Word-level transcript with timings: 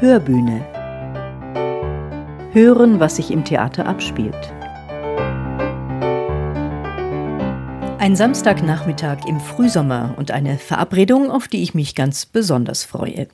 Hörbühne. 0.00 0.66
Hören, 2.52 2.98
was 2.98 3.16
sich 3.16 3.30
im 3.30 3.44
Theater 3.44 3.86
abspielt. 3.86 4.52
Ein 7.98 8.16
Samstagnachmittag 8.16 9.24
im 9.28 9.38
Frühsommer 9.38 10.14
und 10.18 10.32
eine 10.32 10.58
Verabredung, 10.58 11.30
auf 11.30 11.46
die 11.46 11.62
ich 11.62 11.74
mich 11.74 11.94
ganz 11.94 12.26
besonders 12.26 12.82
freue. 12.82 13.28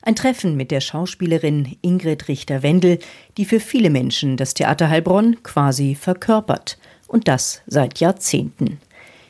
Ein 0.00 0.16
Treffen 0.16 0.56
mit 0.56 0.70
der 0.70 0.80
Schauspielerin 0.80 1.76
Ingrid 1.82 2.28
Richter-Wendel, 2.28 2.98
die 3.36 3.44
für 3.44 3.60
viele 3.60 3.90
Menschen 3.90 4.38
das 4.38 4.54
Theater 4.54 4.88
Heilbronn 4.88 5.42
quasi 5.42 5.94
verkörpert. 5.94 6.78
Und 7.08 7.28
das 7.28 7.60
seit 7.66 8.00
Jahrzehnten. 8.00 8.80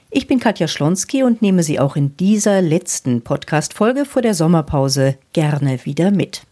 Ich 0.09 0.29
bin 0.29 0.39
Katja 0.39 0.68
Schlonski 0.68 1.25
und 1.25 1.43
nehme 1.43 1.64
Sie 1.64 1.80
auch 1.80 1.96
in 1.96 2.16
dieser 2.16 2.62
letzten 2.62 3.23
Podcast-Folge 3.23 4.05
vor 4.05 4.23
der 4.23 4.34
Sommerpause 4.34 5.18
gerne 5.32 5.84
wieder 5.84 6.12
mit. 6.12 6.46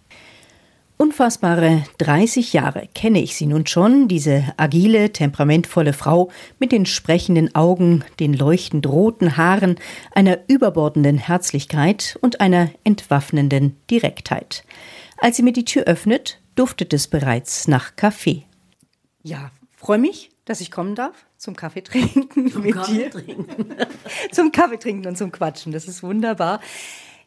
Unfassbare 0.96 1.84
30 1.98 2.52
Jahre 2.52 2.88
kenne 2.94 3.20
ich 3.20 3.34
sie 3.34 3.46
nun 3.46 3.66
schon, 3.66 4.06
diese 4.06 4.54
agile, 4.56 5.12
temperamentvolle 5.12 5.92
Frau 5.92 6.30
mit 6.60 6.70
den 6.70 6.86
sprechenden 6.86 7.52
Augen, 7.54 8.04
den 8.20 8.32
leuchtend 8.32 8.86
roten 8.86 9.36
Haaren, 9.36 9.76
einer 10.14 10.38
überbordenden 10.46 11.18
Herzlichkeit 11.18 12.16
und 12.22 12.40
einer 12.40 12.70
entwaffnenden 12.84 13.76
Direktheit. 13.90 14.64
Als 15.18 15.36
sie 15.36 15.42
mir 15.42 15.52
die 15.52 15.64
Tür 15.64 15.84
öffnet, 15.84 16.40
duftet 16.54 16.92
es 16.92 17.08
bereits 17.08 17.66
nach 17.66 17.96
Kaffee. 17.96 18.44
Ja, 19.24 19.50
freue 19.76 19.98
mich, 19.98 20.30
dass 20.44 20.60
ich 20.60 20.70
kommen 20.70 20.94
darf 20.94 21.26
zum 21.38 21.56
Kaffee 21.56 21.82
trinken 21.82 22.50
zum 22.50 22.62
mit 22.62 22.74
Kaffee 22.74 22.92
dir. 22.92 23.10
Trinken. 23.10 23.66
zum 24.32 24.52
Kaffee 24.52 24.78
trinken 24.78 25.06
und 25.08 25.18
zum 25.18 25.30
Quatschen. 25.30 25.72
Das 25.72 25.86
ist 25.88 26.02
wunderbar. 26.02 26.60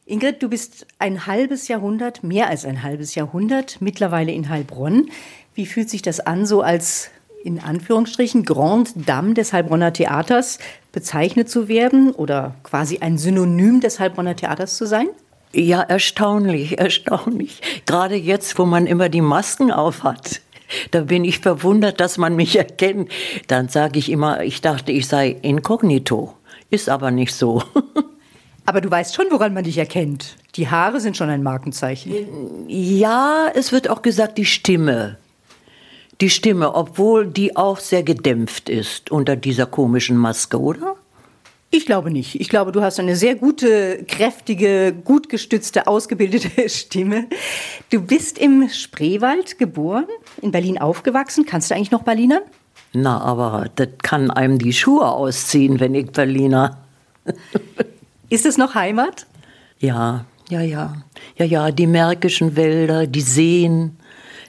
Ingrid, 0.10 0.42
du 0.42 0.48
bist 0.48 0.88
ein 1.00 1.28
halbes 1.28 1.68
Jahrhundert, 1.68 2.24
mehr 2.24 2.48
als 2.48 2.64
ein 2.64 2.82
halbes 2.82 3.14
Jahrhundert, 3.16 3.82
mittlerweile 3.82 4.32
in 4.32 4.48
Heilbronn. 4.48 5.10
Wie 5.54 5.66
fühlt 5.66 5.90
sich 5.90 6.02
das 6.02 6.22
an, 6.22 6.46
so 6.46 6.62
als 6.62 7.10
in 7.44 7.60
Anführungsstrichen 7.60 8.46
Grande 8.46 8.92
Dame 8.96 9.34
des 9.34 9.52
Heilbronner 9.52 9.92
Theaters 9.92 10.60
bezeichnet 10.94 11.50
zu 11.50 11.68
werden 11.68 12.12
oder 12.12 12.56
quasi 12.64 13.00
ein 13.00 13.18
Synonym 13.18 13.82
des 13.82 14.00
Heilbronner 14.00 14.38
Theaters 14.38 14.78
zu 14.78 14.86
sein? 14.86 15.08
Ja, 15.54 15.82
erstaunlich, 15.82 16.80
erstaunlich. 16.80 17.62
Gerade 17.86 18.16
jetzt, 18.16 18.58
wo 18.58 18.66
man 18.66 18.88
immer 18.88 19.10
die 19.10 19.22
Masken 19.22 19.74
aufhat. 19.74 20.40
Da 20.92 21.02
bin 21.02 21.26
ich 21.26 21.40
verwundert, 21.40 22.00
dass 22.00 22.18
man 22.18 22.38
mich 22.38 22.56
erkennt. 22.56 23.12
Dann 23.48 23.68
sage 23.68 24.00
ich 24.00 24.10
immer, 24.10 24.42
ich 24.42 24.62
dachte, 24.62 24.94
ich 24.94 25.08
sei 25.08 25.36
inkognito. 25.42 26.34
Ist 26.70 26.88
aber 26.88 27.12
nicht 27.12 27.36
so. 27.36 27.62
Aber 28.68 28.82
du 28.82 28.92
weißt 28.92 29.16
schon, 29.16 29.28
woran 29.30 29.54
man 29.54 29.64
dich 29.64 29.78
erkennt. 29.78 30.36
Die 30.56 30.68
Haare 30.68 31.00
sind 31.00 31.16
schon 31.16 31.30
ein 31.30 31.42
Markenzeichen. 31.42 32.14
Ja, 32.68 33.48
es 33.56 33.72
wird 33.72 33.90
auch 33.90 34.02
gesagt, 34.02 34.38
die 34.38 34.44
Stimme. 34.44 35.18
Die 36.20 36.30
Stimme, 36.30 36.76
obwohl 36.76 37.28
die 37.28 37.56
auch 37.56 37.80
sehr 37.80 38.04
gedämpft 38.04 38.68
ist 38.68 39.10
unter 39.10 39.38
dieser 39.38 39.68
komischen 39.68 40.18
Maske, 40.18 40.60
oder? 40.60 40.98
Ich 41.72 41.86
glaube 41.86 42.12
nicht. 42.12 42.42
Ich 42.42 42.50
glaube, 42.50 42.74
du 42.74 42.82
hast 42.82 43.00
eine 43.00 43.16
sehr 43.16 43.36
gute, 43.36 44.04
kräftige, 44.06 44.94
gut 44.94 45.30
gestützte, 45.30 45.88
ausgebildete 45.88 46.50
Stimme. 46.70 47.28
Du 47.90 48.02
bist 48.02 48.38
im 48.38 48.68
Spreewald 48.68 49.58
geboren, 49.58 50.08
in 50.42 50.52
Berlin 50.52 50.78
aufgewachsen. 50.78 51.46
Kannst 51.46 51.72
du 51.72 51.76
eigentlich 51.76 51.92
noch 51.92 52.04
Berliner? 52.04 52.42
Na, 52.92 53.22
aber 53.22 53.70
das 53.76 53.88
kann 54.04 54.30
einem 54.30 54.60
die 54.60 54.74
Schuhe 54.74 55.08
ausziehen, 55.08 55.80
wenn 55.80 55.96
ich 55.96 56.12
Berliner. 56.12 56.84
Ist 58.30 58.46
es 58.46 58.58
noch 58.58 58.76
Heimat? 58.76 59.26
Ja, 59.80 60.26
ja, 60.50 60.62
ja. 60.62 60.96
Ja, 61.38 61.46
ja, 61.46 61.72
die 61.72 61.88
märkischen 61.88 62.56
Wälder, 62.56 63.08
die 63.08 63.22
Seen, 63.22 63.98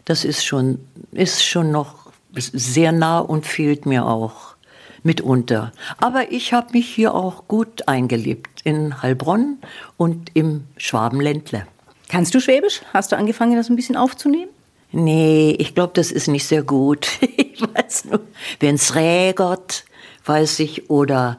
das 0.04 0.24
ist 0.24 0.44
schon, 0.44 0.78
ist 1.12 1.44
schon 1.44 1.70
noch 1.70 2.10
sehr 2.34 2.92
nah 2.92 3.18
und 3.18 3.46
fehlt 3.46 3.86
mir 3.86 4.06
auch 4.06 4.56
mitunter. 5.02 5.72
Aber 5.98 6.32
ich 6.32 6.52
habe 6.52 6.72
mich 6.72 6.88
hier 6.88 7.14
auch 7.14 7.46
gut 7.48 7.86
eingelebt 7.86 8.62
in 8.64 9.02
Heilbronn 9.02 9.58
und 9.96 10.30
im 10.34 10.64
Schwabenländle. 10.76 11.66
Kannst 12.08 12.34
du 12.34 12.40
Schwäbisch? 12.40 12.82
Hast 12.92 13.12
du 13.12 13.16
angefangen, 13.16 13.56
das 13.56 13.68
ein 13.68 13.76
bisschen 13.76 13.96
aufzunehmen? 13.96 14.50
Nee, 14.90 15.54
ich 15.58 15.74
glaube, 15.74 15.92
das 15.94 16.10
ist 16.10 16.28
nicht 16.28 16.46
sehr 16.46 16.62
gut. 16.62 17.08
ich 17.20 17.60
weiß 17.60 18.06
nur, 18.06 18.20
wenn 18.60 18.76
es 18.76 18.94
regert, 18.94 19.84
weiß 20.28 20.60
ich, 20.60 20.90
oder 20.90 21.38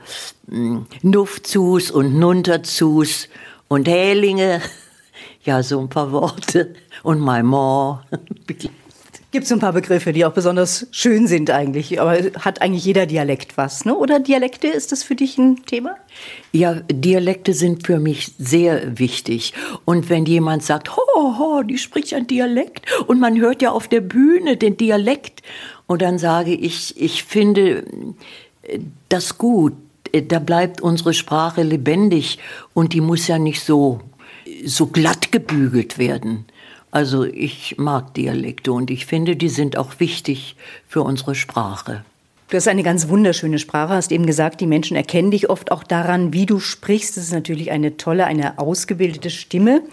hm, 0.49 0.85
Nuftzus 1.01 1.91
und 1.91 2.17
Nunterzus 2.17 3.29
und 3.67 3.87
Hälinge. 3.87 4.61
Ja, 5.45 5.63
so 5.63 5.79
ein 5.79 5.87
paar 5.87 6.11
Worte. 6.11 6.75
Und 7.01 7.21
Maimon. 7.21 7.99
Gibt 9.31 9.45
es 9.45 9.51
ein 9.51 9.59
paar 9.59 9.73
Begriffe, 9.73 10.11
die 10.11 10.25
auch 10.25 10.33
besonders 10.33 10.87
schön 10.89 11.27
sind 11.27 11.51
eigentlich, 11.51 12.01
aber 12.01 12.17
hat 12.39 12.63
eigentlich 12.63 12.83
jeder 12.83 13.05
Dialekt 13.05 13.57
was, 13.57 13.85
ne? 13.85 13.95
Oder 13.95 14.19
Dialekte, 14.19 14.67
ist 14.67 14.91
das 14.91 15.03
für 15.03 15.13
dich 15.13 15.37
ein 15.37 15.67
Thema? 15.67 15.95
Ja, 16.51 16.81
Dialekte 16.91 17.53
sind 17.53 17.85
für 17.85 17.99
mich 17.99 18.33
sehr 18.39 18.97
wichtig. 18.97 19.53
Und 19.85 20.09
wenn 20.09 20.25
jemand 20.25 20.63
sagt, 20.63 20.97
ho, 20.97 21.01
ho, 21.15 21.61
die 21.61 21.77
spricht 21.77 22.15
ein 22.15 22.25
Dialekt 22.25 22.87
und 23.05 23.19
man 23.19 23.39
hört 23.39 23.61
ja 23.61 23.69
auf 23.69 23.87
der 23.87 24.01
Bühne 24.01 24.57
den 24.57 24.77
Dialekt 24.77 25.43
und 25.85 26.01
dann 26.01 26.17
sage 26.17 26.55
ich, 26.55 26.99
ich 26.99 27.23
finde 27.23 27.83
das 29.09 29.37
gut. 29.37 29.73
Da 30.11 30.39
bleibt 30.39 30.81
unsere 30.81 31.13
Sprache 31.13 31.61
lebendig 31.61 32.39
und 32.73 32.93
die 32.93 33.01
muss 33.01 33.27
ja 33.27 33.37
nicht 33.37 33.61
so, 33.63 34.01
so 34.65 34.87
glatt 34.87 35.31
gebügelt 35.31 35.97
werden. 35.97 36.45
Also 36.91 37.23
ich 37.23 37.77
mag 37.77 38.15
Dialekte 38.15 38.73
und 38.73 38.89
ich 38.89 39.05
finde, 39.05 39.35
die 39.35 39.49
sind 39.49 39.77
auch 39.77 39.99
wichtig 39.99 40.55
für 40.87 41.03
unsere 41.03 41.35
Sprache. 41.35 42.03
Du 42.49 42.57
hast 42.57 42.67
eine 42.67 42.81
ganz 42.81 43.07
wunderschöne 43.09 43.59
Sprache, 43.59 43.93
hast 43.93 44.11
eben 44.11 44.25
gesagt, 44.25 44.59
die 44.59 44.65
Menschen 44.65 44.97
erkennen 44.97 45.29
dich 45.29 45.51
oft 45.51 45.71
auch 45.71 45.83
daran, 45.83 46.33
wie 46.33 46.47
du 46.47 46.59
sprichst. 46.59 47.15
Das 47.15 47.25
ist 47.25 47.33
natürlich 47.33 47.69
eine 47.69 47.97
tolle, 47.97 48.25
eine 48.25 48.57
ausgebildete 48.57 49.29
Stimme. 49.29 49.83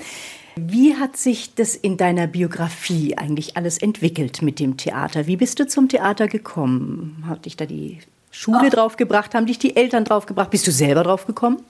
Wie 0.58 0.96
hat 0.96 1.18
sich 1.18 1.54
das 1.54 1.76
in 1.76 1.98
deiner 1.98 2.26
Biografie 2.26 3.18
eigentlich 3.18 3.58
alles 3.58 3.76
entwickelt 3.76 4.40
mit 4.40 4.58
dem 4.58 4.78
Theater? 4.78 5.26
Wie 5.26 5.36
bist 5.36 5.60
du 5.60 5.66
zum 5.66 5.90
Theater 5.90 6.28
gekommen? 6.28 7.24
Hat 7.28 7.44
dich 7.44 7.58
da 7.58 7.66
die 7.66 7.98
Schule 8.38 8.66
Ach. 8.66 8.70
draufgebracht? 8.70 9.34
Haben 9.34 9.46
dich 9.46 9.58
die 9.58 9.76
Eltern 9.76 10.04
draufgebracht? 10.04 10.50
Bist 10.50 10.66
du 10.66 10.70
selber 10.70 11.04
drauf 11.04 11.26
gekommen? 11.26 11.62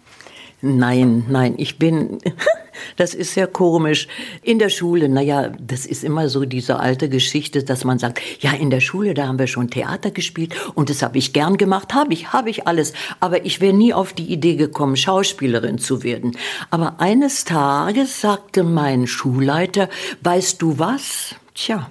Nein, 0.62 1.24
nein, 1.28 1.54
ich 1.58 1.78
bin, 1.78 2.18
das 2.96 3.14
ist 3.14 3.34
sehr 3.34 3.46
komisch. 3.46 4.08
In 4.42 4.58
der 4.58 4.68
Schule, 4.68 5.08
naja, 5.08 5.52
das 5.60 5.86
ist 5.86 6.02
immer 6.02 6.28
so 6.28 6.44
diese 6.44 6.80
alte 6.80 7.08
Geschichte, 7.08 7.62
dass 7.62 7.84
man 7.84 8.00
sagt, 8.00 8.20
ja, 8.40 8.50
in 8.52 8.70
der 8.70 8.80
Schule, 8.80 9.14
da 9.14 9.28
haben 9.28 9.38
wir 9.38 9.46
schon 9.46 9.70
Theater 9.70 10.10
gespielt 10.10 10.56
und 10.74 10.90
das 10.90 11.02
habe 11.02 11.18
ich 11.18 11.32
gern 11.32 11.56
gemacht, 11.56 11.94
habe 11.94 12.12
ich, 12.12 12.32
habe 12.32 12.50
ich 12.50 12.66
alles. 12.66 12.94
Aber 13.20 13.44
ich 13.44 13.60
wäre 13.60 13.72
nie 13.74 13.94
auf 13.94 14.12
die 14.12 14.32
Idee 14.32 14.56
gekommen, 14.56 14.96
Schauspielerin 14.96 15.78
zu 15.78 16.02
werden. 16.02 16.36
Aber 16.70 16.96
eines 16.98 17.44
Tages 17.44 18.20
sagte 18.20 18.64
mein 18.64 19.06
Schulleiter, 19.06 19.88
weißt 20.22 20.60
du 20.60 20.80
was? 20.80 21.36
Tja, 21.54 21.90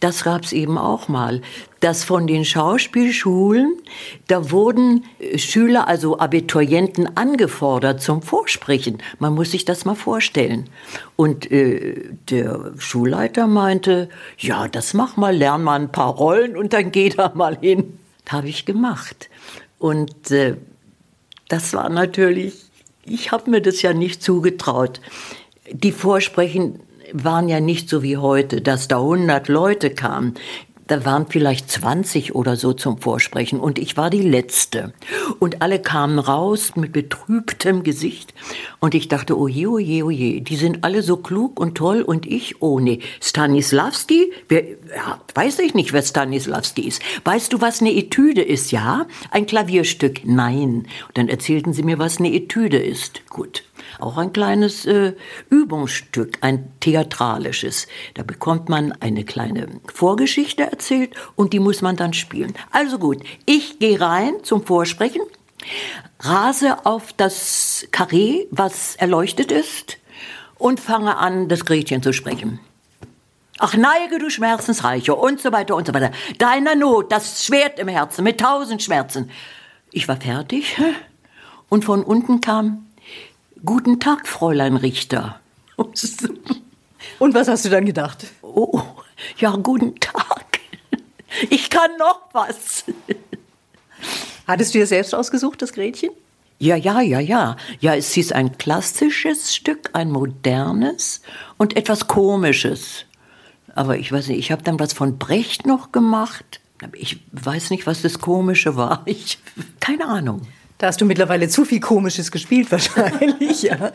das 0.00 0.24
gab's 0.24 0.52
eben 0.52 0.78
auch 0.78 1.08
mal, 1.08 1.42
dass 1.80 2.04
von 2.04 2.26
den 2.26 2.44
Schauspielschulen, 2.44 3.76
da 4.28 4.50
wurden 4.50 5.04
äh, 5.18 5.38
Schüler, 5.38 5.88
also 5.88 6.18
Abiturienten 6.18 7.16
angefordert 7.16 8.02
zum 8.02 8.22
Vorsprechen. 8.22 8.98
Man 9.18 9.34
muss 9.34 9.50
sich 9.50 9.64
das 9.64 9.84
mal 9.84 9.94
vorstellen. 9.94 10.68
Und 11.16 11.50
äh, 11.50 12.10
der 12.28 12.72
Schulleiter 12.78 13.46
meinte, 13.46 14.08
ja, 14.38 14.68
das 14.68 14.94
mach 14.94 15.16
mal, 15.16 15.34
lern 15.34 15.62
mal 15.62 15.80
ein 15.80 15.92
paar 15.92 16.14
Rollen 16.14 16.56
und 16.56 16.72
dann 16.72 16.92
geh 16.92 17.08
da 17.08 17.32
mal 17.34 17.58
hin. 17.58 17.98
Habe 18.28 18.48
ich 18.48 18.64
gemacht. 18.64 19.28
Und 19.78 20.30
äh, 20.30 20.56
das 21.48 21.72
war 21.72 21.88
natürlich, 21.88 22.70
ich 23.04 23.32
habe 23.32 23.50
mir 23.50 23.60
das 23.60 23.82
ja 23.82 23.92
nicht 23.92 24.22
zugetraut. 24.22 25.00
Die 25.72 25.90
Vorsprechen 25.92 26.80
waren 27.12 27.48
ja 27.48 27.60
nicht 27.60 27.88
so 27.88 28.02
wie 28.02 28.16
heute, 28.16 28.60
dass 28.60 28.88
da 28.88 28.98
100 28.98 29.48
Leute 29.48 29.90
kamen. 29.90 30.34
Da 30.90 31.04
waren 31.04 31.28
vielleicht 31.28 31.70
20 31.70 32.34
oder 32.34 32.56
so 32.56 32.72
zum 32.72 32.98
Vorsprechen 32.98 33.60
und 33.60 33.78
ich 33.78 33.96
war 33.96 34.10
die 34.10 34.22
Letzte. 34.22 34.92
Und 35.38 35.62
alle 35.62 35.78
kamen 35.78 36.18
raus 36.18 36.72
mit 36.74 36.92
betrübtem 36.92 37.84
Gesicht 37.84 38.34
und 38.80 38.96
ich 38.96 39.06
dachte, 39.06 39.38
oje, 39.38 39.70
oje, 39.70 40.04
oje, 40.04 40.40
die 40.40 40.56
sind 40.56 40.82
alle 40.82 41.04
so 41.04 41.18
klug 41.18 41.60
und 41.60 41.76
toll 41.76 42.02
und 42.02 42.26
ich, 42.26 42.60
oh 42.60 42.80
nee, 42.80 42.98
Stanislavski? 43.20 44.32
Wer, 44.48 44.64
ja, 44.64 45.20
weiß 45.32 45.60
ich 45.60 45.74
nicht, 45.74 45.92
wer 45.92 46.02
Stanislavski 46.02 46.82
ist. 46.82 47.00
Weißt 47.22 47.52
du, 47.52 47.60
was 47.60 47.80
eine 47.80 47.94
Etüde 47.94 48.42
ist? 48.42 48.72
Ja? 48.72 49.06
Ein 49.30 49.46
Klavierstück? 49.46 50.22
Nein. 50.24 50.88
Und 51.06 51.18
dann 51.18 51.28
erzählten 51.28 51.72
sie 51.72 51.84
mir, 51.84 52.00
was 52.00 52.18
eine 52.18 52.34
Etüde 52.34 52.78
ist. 52.78 53.22
Gut 53.30 53.62
auch 54.02 54.16
ein 54.16 54.32
kleines 54.32 54.86
äh, 54.86 55.14
Übungsstück, 55.48 56.38
ein 56.40 56.72
theatralisches. 56.80 57.86
Da 58.14 58.22
bekommt 58.22 58.68
man 58.68 58.92
eine 59.00 59.24
kleine 59.24 59.68
Vorgeschichte 59.92 60.64
erzählt 60.64 61.14
und 61.36 61.52
die 61.52 61.60
muss 61.60 61.82
man 61.82 61.96
dann 61.96 62.12
spielen. 62.12 62.54
Also 62.70 62.98
gut, 62.98 63.22
ich 63.46 63.78
gehe 63.78 64.00
rein 64.00 64.34
zum 64.42 64.64
Vorsprechen, 64.64 65.22
rase 66.20 66.84
auf 66.86 67.12
das 67.12 67.86
Karree, 67.90 68.46
was 68.50 68.96
erleuchtet 68.96 69.52
ist, 69.52 69.98
und 70.58 70.78
fange 70.78 71.16
an, 71.16 71.48
das 71.48 71.64
Gretchen 71.64 72.02
zu 72.02 72.12
sprechen. 72.12 72.60
Ach, 73.58 73.74
neige 73.74 74.18
du 74.18 74.30
Schmerzensreiche 74.30 75.14
und 75.14 75.40
so 75.40 75.52
weiter 75.52 75.76
und 75.76 75.86
so 75.86 75.92
weiter. 75.92 76.12
Deiner 76.38 76.74
Not, 76.74 77.12
das 77.12 77.44
Schwert 77.44 77.78
im 77.78 77.88
Herzen 77.88 78.24
mit 78.24 78.40
tausend 78.40 78.82
Schmerzen. 78.82 79.30
Ich 79.90 80.08
war 80.08 80.16
fertig 80.16 80.76
und 81.68 81.84
von 81.84 82.02
unten 82.02 82.40
kam, 82.40 82.86
Guten 83.64 84.00
Tag, 84.00 84.26
Fräulein 84.26 84.76
Richter. 84.76 85.38
Und 85.76 87.34
was 87.34 87.48
hast 87.48 87.64
du 87.66 87.68
dann 87.68 87.84
gedacht? 87.84 88.26
Oh, 88.42 88.80
ja, 89.36 89.54
guten 89.56 89.94
Tag. 90.00 90.60
Ich 91.50 91.68
kann 91.68 91.90
noch 91.98 92.22
was. 92.32 92.84
Hattest 94.46 94.74
du 94.74 94.78
dir 94.78 94.86
selbst 94.86 95.14
ausgesucht, 95.14 95.60
das 95.60 95.72
Gretchen? 95.72 96.10
Ja, 96.58 96.74
ja, 96.76 97.00
ja, 97.00 97.20
ja. 97.20 97.56
Ja, 97.80 97.94
es 97.94 98.12
hieß 98.12 98.32
ein 98.32 98.56
klassisches 98.56 99.54
Stück, 99.54 99.90
ein 99.92 100.10
modernes 100.10 101.20
und 101.58 101.76
etwas 101.76 102.06
komisches. 102.06 103.04
Aber 103.74 103.98
ich 103.98 104.10
weiß 104.10 104.28
nicht, 104.28 104.38
ich 104.38 104.52
habe 104.52 104.62
dann 104.62 104.80
was 104.80 104.92
von 104.92 105.18
Brecht 105.18 105.66
noch 105.66 105.92
gemacht. 105.92 106.60
Ich 106.94 107.20
weiß 107.32 107.70
nicht, 107.70 107.86
was 107.86 108.02
das 108.02 108.20
Komische 108.20 108.76
war. 108.76 109.02
Ich, 109.04 109.38
keine 109.80 110.06
Ahnung. 110.06 110.42
Da 110.80 110.86
hast 110.86 110.98
du 110.98 111.04
mittlerweile 111.04 111.46
zu 111.50 111.66
viel 111.66 111.78
Komisches 111.78 112.32
gespielt 112.32 112.72
wahrscheinlich. 112.72 113.62
ja. 113.62 113.92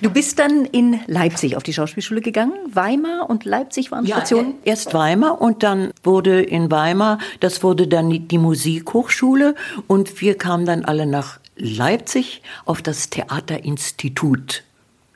Du 0.00 0.08
bist 0.08 0.38
dann 0.38 0.64
in 0.66 1.00
Leipzig 1.08 1.56
auf 1.56 1.64
die 1.64 1.72
Schauspielschule 1.72 2.20
gegangen. 2.20 2.52
Weimar 2.72 3.28
und 3.28 3.44
Leipzig 3.44 3.90
waren 3.90 4.06
ja, 4.06 4.18
Stationen? 4.18 4.54
Erst 4.62 4.94
Weimar 4.94 5.40
und 5.40 5.64
dann 5.64 5.90
wurde 6.04 6.40
in 6.40 6.70
Weimar, 6.70 7.18
das 7.40 7.64
wurde 7.64 7.88
dann 7.88 8.28
die 8.28 8.38
Musikhochschule 8.38 9.56
und 9.88 10.20
wir 10.20 10.38
kamen 10.38 10.64
dann 10.64 10.84
alle 10.84 11.06
nach 11.06 11.40
Leipzig 11.56 12.40
auf 12.66 12.82
das 12.82 13.10
Theaterinstitut. 13.10 14.62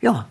Ja, 0.01 0.27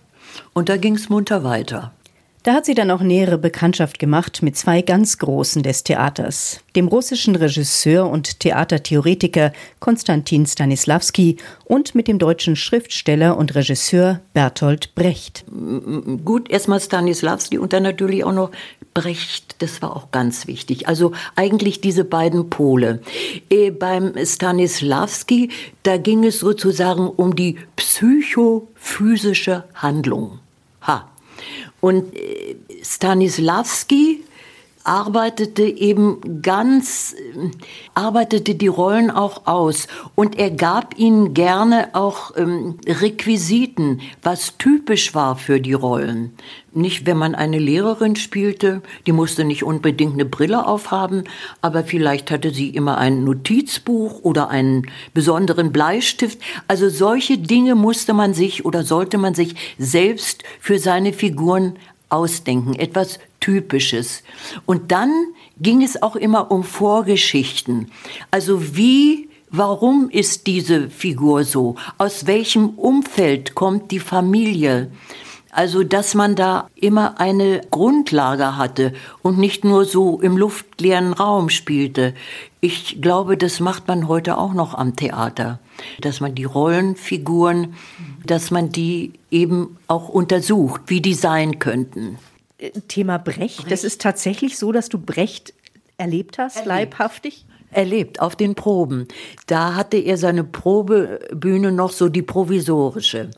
und 0.52 0.68
da 0.68 0.76
ging 0.76 0.96
es 0.96 1.08
munter 1.08 1.46
weiter. 1.46 1.94
Da 2.44 2.54
hat 2.54 2.66
sie 2.66 2.74
dann 2.74 2.90
auch 2.90 3.02
nähere 3.02 3.38
Bekanntschaft 3.38 4.00
gemacht 4.00 4.42
mit 4.42 4.58
zwei 4.58 4.82
ganz 4.82 5.20
Großen 5.20 5.62
des 5.62 5.84
Theaters, 5.84 6.62
dem 6.76 6.88
russischen 6.88 7.36
Regisseur 7.36 8.10
und 8.10 8.40
Theatertheoretiker 8.40 9.54
Konstantin 9.80 10.48
Stanislavski 10.48 11.38
und 11.66 11.94
mit 11.94 12.08
dem 12.08 12.18
deutschen 12.18 12.56
Schriftsteller 12.56 13.38
und 13.38 13.54
Regisseur 13.54 14.22
Bertolt 14.34 14.96
Brecht. 14.96 15.46
Gut, 16.26 16.50
erstmal 16.50 16.80
Stanislavski 16.80 17.60
und 17.60 17.74
dann 17.74 17.84
natürlich 17.84 18.24
auch 18.24 18.34
noch 18.34 18.50
Brecht, 18.96 19.58
das 19.62 19.84
war 19.84 19.96
auch 19.96 20.10
ganz 20.10 20.48
wichtig. 20.48 20.88
Also 20.88 21.12
eigentlich 21.36 21.80
diese 21.80 22.06
beiden 22.06 22.50
Pole. 22.50 23.04
Äh, 23.52 23.70
beim 23.70 24.14
Stanislavski, 24.18 25.50
da 25.84 25.98
ging 25.98 26.26
es 26.26 26.40
sozusagen 26.40 27.08
um 27.08 27.36
die 27.36 27.58
psychophysische 27.76 29.64
Handlung. 29.76 30.40
Ha, 30.88 31.11
und 31.82 32.16
äh, 32.16 32.56
Stanislavski 32.84 34.24
arbeitete 34.84 35.64
eben 35.64 36.42
ganz, 36.42 37.14
äh, 37.14 37.50
arbeitete 37.94 38.56
die 38.56 38.68
Rollen 38.68 39.12
auch 39.12 39.46
aus 39.46 39.88
und 40.16 40.38
er 40.38 40.52
gab 40.52 40.98
ihnen 40.98 41.34
gerne 41.34 41.90
auch 41.94 42.36
ähm, 42.38 42.78
Requisiten, 42.88 44.02
was 44.22 44.58
typisch 44.58 45.14
war 45.14 45.36
für 45.36 45.60
die 45.60 45.74
Rollen. 45.74 46.34
Nicht, 46.74 47.06
wenn 47.06 47.18
man 47.18 47.36
eine 47.36 47.60
Lehrerin 47.60 48.16
spielte, 48.16 48.82
die 49.06 49.12
musste 49.12 49.44
nicht 49.44 49.64
unbedingt 49.64 50.14
eine 50.14 50.26
Brille 50.26 50.66
aufhaben, 50.66 51.26
aber 51.62 51.84
vielleicht 51.84 52.32
hatte 52.32 52.52
sie 52.52 52.70
immer 52.70 52.98
ein 52.98 53.26
Notizbuch 53.26 54.24
oder 54.24 54.50
einen 54.50 54.88
besonderen 55.14 55.74
Bleistift. 55.74 56.40
Also 56.70 56.88
solche 56.88 57.38
Dinge 57.38 57.76
musste 57.76 58.14
man 58.14 58.34
sich 58.34 58.64
oder 58.64 58.84
sollte 58.84 59.18
man 59.18 59.36
sich 59.36 59.56
selbst 59.78 60.44
für 60.62 60.80
seine 60.80 61.12
Figuren 61.12 61.76
ausdenken, 62.08 62.76
etwas 62.76 63.20
Typisches. 63.42 64.24
Und 64.66 64.94
dann 64.94 65.12
ging 65.60 65.84
es 65.84 66.02
auch 66.02 66.16
immer 66.16 66.50
um 66.50 66.64
Vorgeschichten. 66.64 67.92
Also 68.32 68.76
wie 68.76 69.28
Warum 69.54 70.10
ist 70.10 70.48
diese 70.48 70.90
Figur 70.90 71.44
so? 71.44 71.76
Aus 71.98 72.26
welchem 72.26 72.70
Umfeld 72.70 73.54
kommt 73.54 73.92
die 73.92 74.00
Familie? 74.00 74.90
Also, 75.52 75.84
dass 75.84 76.14
man 76.14 76.38
da 76.38 76.70
immer 76.76 77.20
eine 77.20 77.60
Grundlage 77.70 78.56
hatte 78.56 78.94
und 79.22 79.38
nicht 79.38 79.66
nur 79.66 79.84
so 79.84 80.22
im 80.22 80.38
luftleeren 80.38 81.12
Raum 81.12 81.50
spielte. 81.50 82.14
Ich 82.62 83.02
glaube, 83.02 83.36
das 83.36 83.60
macht 83.60 83.90
man 83.90 84.08
heute 84.08 84.38
auch 84.38 84.54
noch 84.54 84.74
am 84.74 84.96
Theater. 84.96 85.60
Dass 86.00 86.22
man 86.22 86.34
die 86.34 86.46
Rollenfiguren, 86.46 87.74
dass 88.26 88.52
man 88.52 88.72
die 88.72 89.12
eben 89.30 89.78
auch 89.88 90.08
untersucht, 90.08 90.84
wie 90.88 91.02
die 91.02 91.16
sein 91.16 91.60
könnten. 91.60 92.18
Thema 92.88 93.18
Brecht. 93.18 93.58
Brecht. 93.58 93.72
Das 93.72 93.84
ist 93.84 94.02
tatsächlich 94.02 94.58
so, 94.58 94.72
dass 94.72 94.90
du 94.90 94.98
Brecht 95.00 95.54
erlebt 95.98 96.38
hast, 96.38 96.58
erlebt. 96.58 96.68
leibhaftig? 96.68 97.46
Erlebt 97.74 98.20
auf 98.20 98.36
den 98.36 98.54
Proben. 98.54 99.08
Da 99.48 99.76
hatte 99.76 99.96
er 99.96 100.18
seine 100.18 100.44
Probebühne 100.44 101.72
noch 101.72 101.92
so 101.92 102.10
die 102.10 102.22
provisorische. 102.22 103.32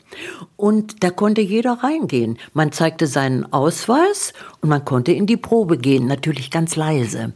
Und 0.56 1.04
da 1.04 1.12
konnte 1.12 1.42
jeder 1.42 1.74
reingehen. 1.84 2.40
Man 2.52 2.72
zeigte 2.72 3.06
seinen 3.06 3.54
Ausweis 3.54 4.34
und 4.62 4.70
man 4.70 4.86
konnte 4.86 5.12
in 5.12 5.28
die 5.28 5.38
Probe 5.38 5.78
gehen, 5.78 6.08
natürlich 6.08 6.50
ganz 6.50 6.76
leise. 6.76 7.34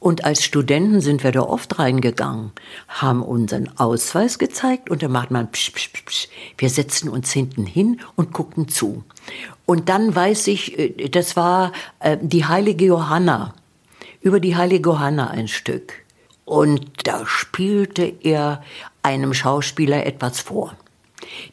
Und 0.00 0.24
als 0.24 0.42
Studenten 0.42 1.00
sind 1.00 1.22
wir 1.22 1.30
da 1.30 1.42
oft 1.42 1.78
reingegangen, 1.78 2.50
haben 2.88 3.22
unseren 3.22 3.70
Ausweis 3.78 4.40
gezeigt 4.40 4.90
und 4.90 5.04
dann 5.04 5.12
macht 5.12 5.30
man 5.30 5.52
psch, 5.52 5.72
psch, 5.72 5.92
psch. 6.04 6.28
Wir 6.58 6.70
setzten 6.70 7.08
uns 7.08 7.30
hinten 7.30 7.64
hin 7.64 8.00
und 8.16 8.32
guckten 8.32 8.66
zu. 8.66 9.04
Und 9.70 9.88
dann 9.88 10.16
weiß 10.16 10.48
ich, 10.48 10.76
äh, 10.80 11.08
das 11.10 11.36
war 11.36 11.70
äh, 12.00 12.18
die 12.20 12.44
heilige 12.44 12.86
Johanna, 12.86 13.54
über 14.20 14.40
die 14.40 14.56
heilige 14.56 14.90
Johanna 14.90 15.28
ein 15.28 15.46
Stück. 15.46 15.92
Und 16.44 16.88
da 17.04 17.24
spielte 17.24 18.12
er 18.20 18.64
einem 19.04 19.32
Schauspieler 19.32 20.04
etwas 20.06 20.40
vor. 20.40 20.74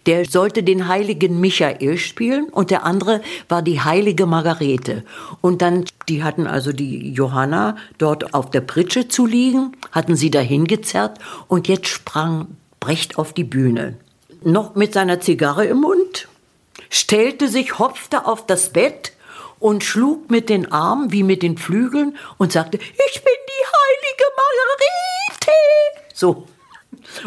Der 0.07 0.25
sollte 0.25 0.63
den 0.63 0.87
heiligen 0.87 1.39
Michael 1.39 1.99
spielen 1.99 2.45
und 2.45 2.71
der 2.71 2.85
andere 2.85 3.21
war 3.49 3.61
die 3.61 3.81
heilige 3.81 4.25
Margarete. 4.25 5.03
Und 5.41 5.61
dann, 5.61 5.85
die 6.09 6.23
hatten 6.23 6.47
also 6.47 6.73
die 6.73 7.11
Johanna 7.11 7.75
dort 7.99 8.33
auf 8.33 8.49
der 8.49 8.61
Pritsche 8.61 9.07
zu 9.07 9.27
liegen, 9.27 9.73
hatten 9.91 10.15
sie 10.15 10.31
dahin 10.31 10.65
gezerrt 10.65 11.19
und 11.47 11.67
jetzt 11.67 11.87
sprang 11.87 12.47
Brecht 12.79 13.19
auf 13.19 13.33
die 13.33 13.43
Bühne. 13.43 13.95
Noch 14.43 14.73
mit 14.73 14.93
seiner 14.93 15.19
Zigarre 15.19 15.65
im 15.65 15.81
Mund 15.81 16.06
stellte 16.89 17.47
sich, 17.47 17.79
hopfte 17.79 18.25
auf 18.25 18.45
das 18.45 18.71
Bett 18.71 19.13
und 19.59 19.83
schlug 19.83 20.29
mit 20.29 20.49
den 20.49 20.71
Armen 20.71 21.11
wie 21.11 21.23
mit 21.23 21.41
den 21.41 21.57
Flügeln 21.57 22.17
und 22.37 22.51
sagte, 22.51 22.77
ich 22.77 23.23
bin 23.23 23.33
die 23.47 23.65
heilige 23.65 24.23
Margarete. 24.35 25.51
So. 26.13 26.47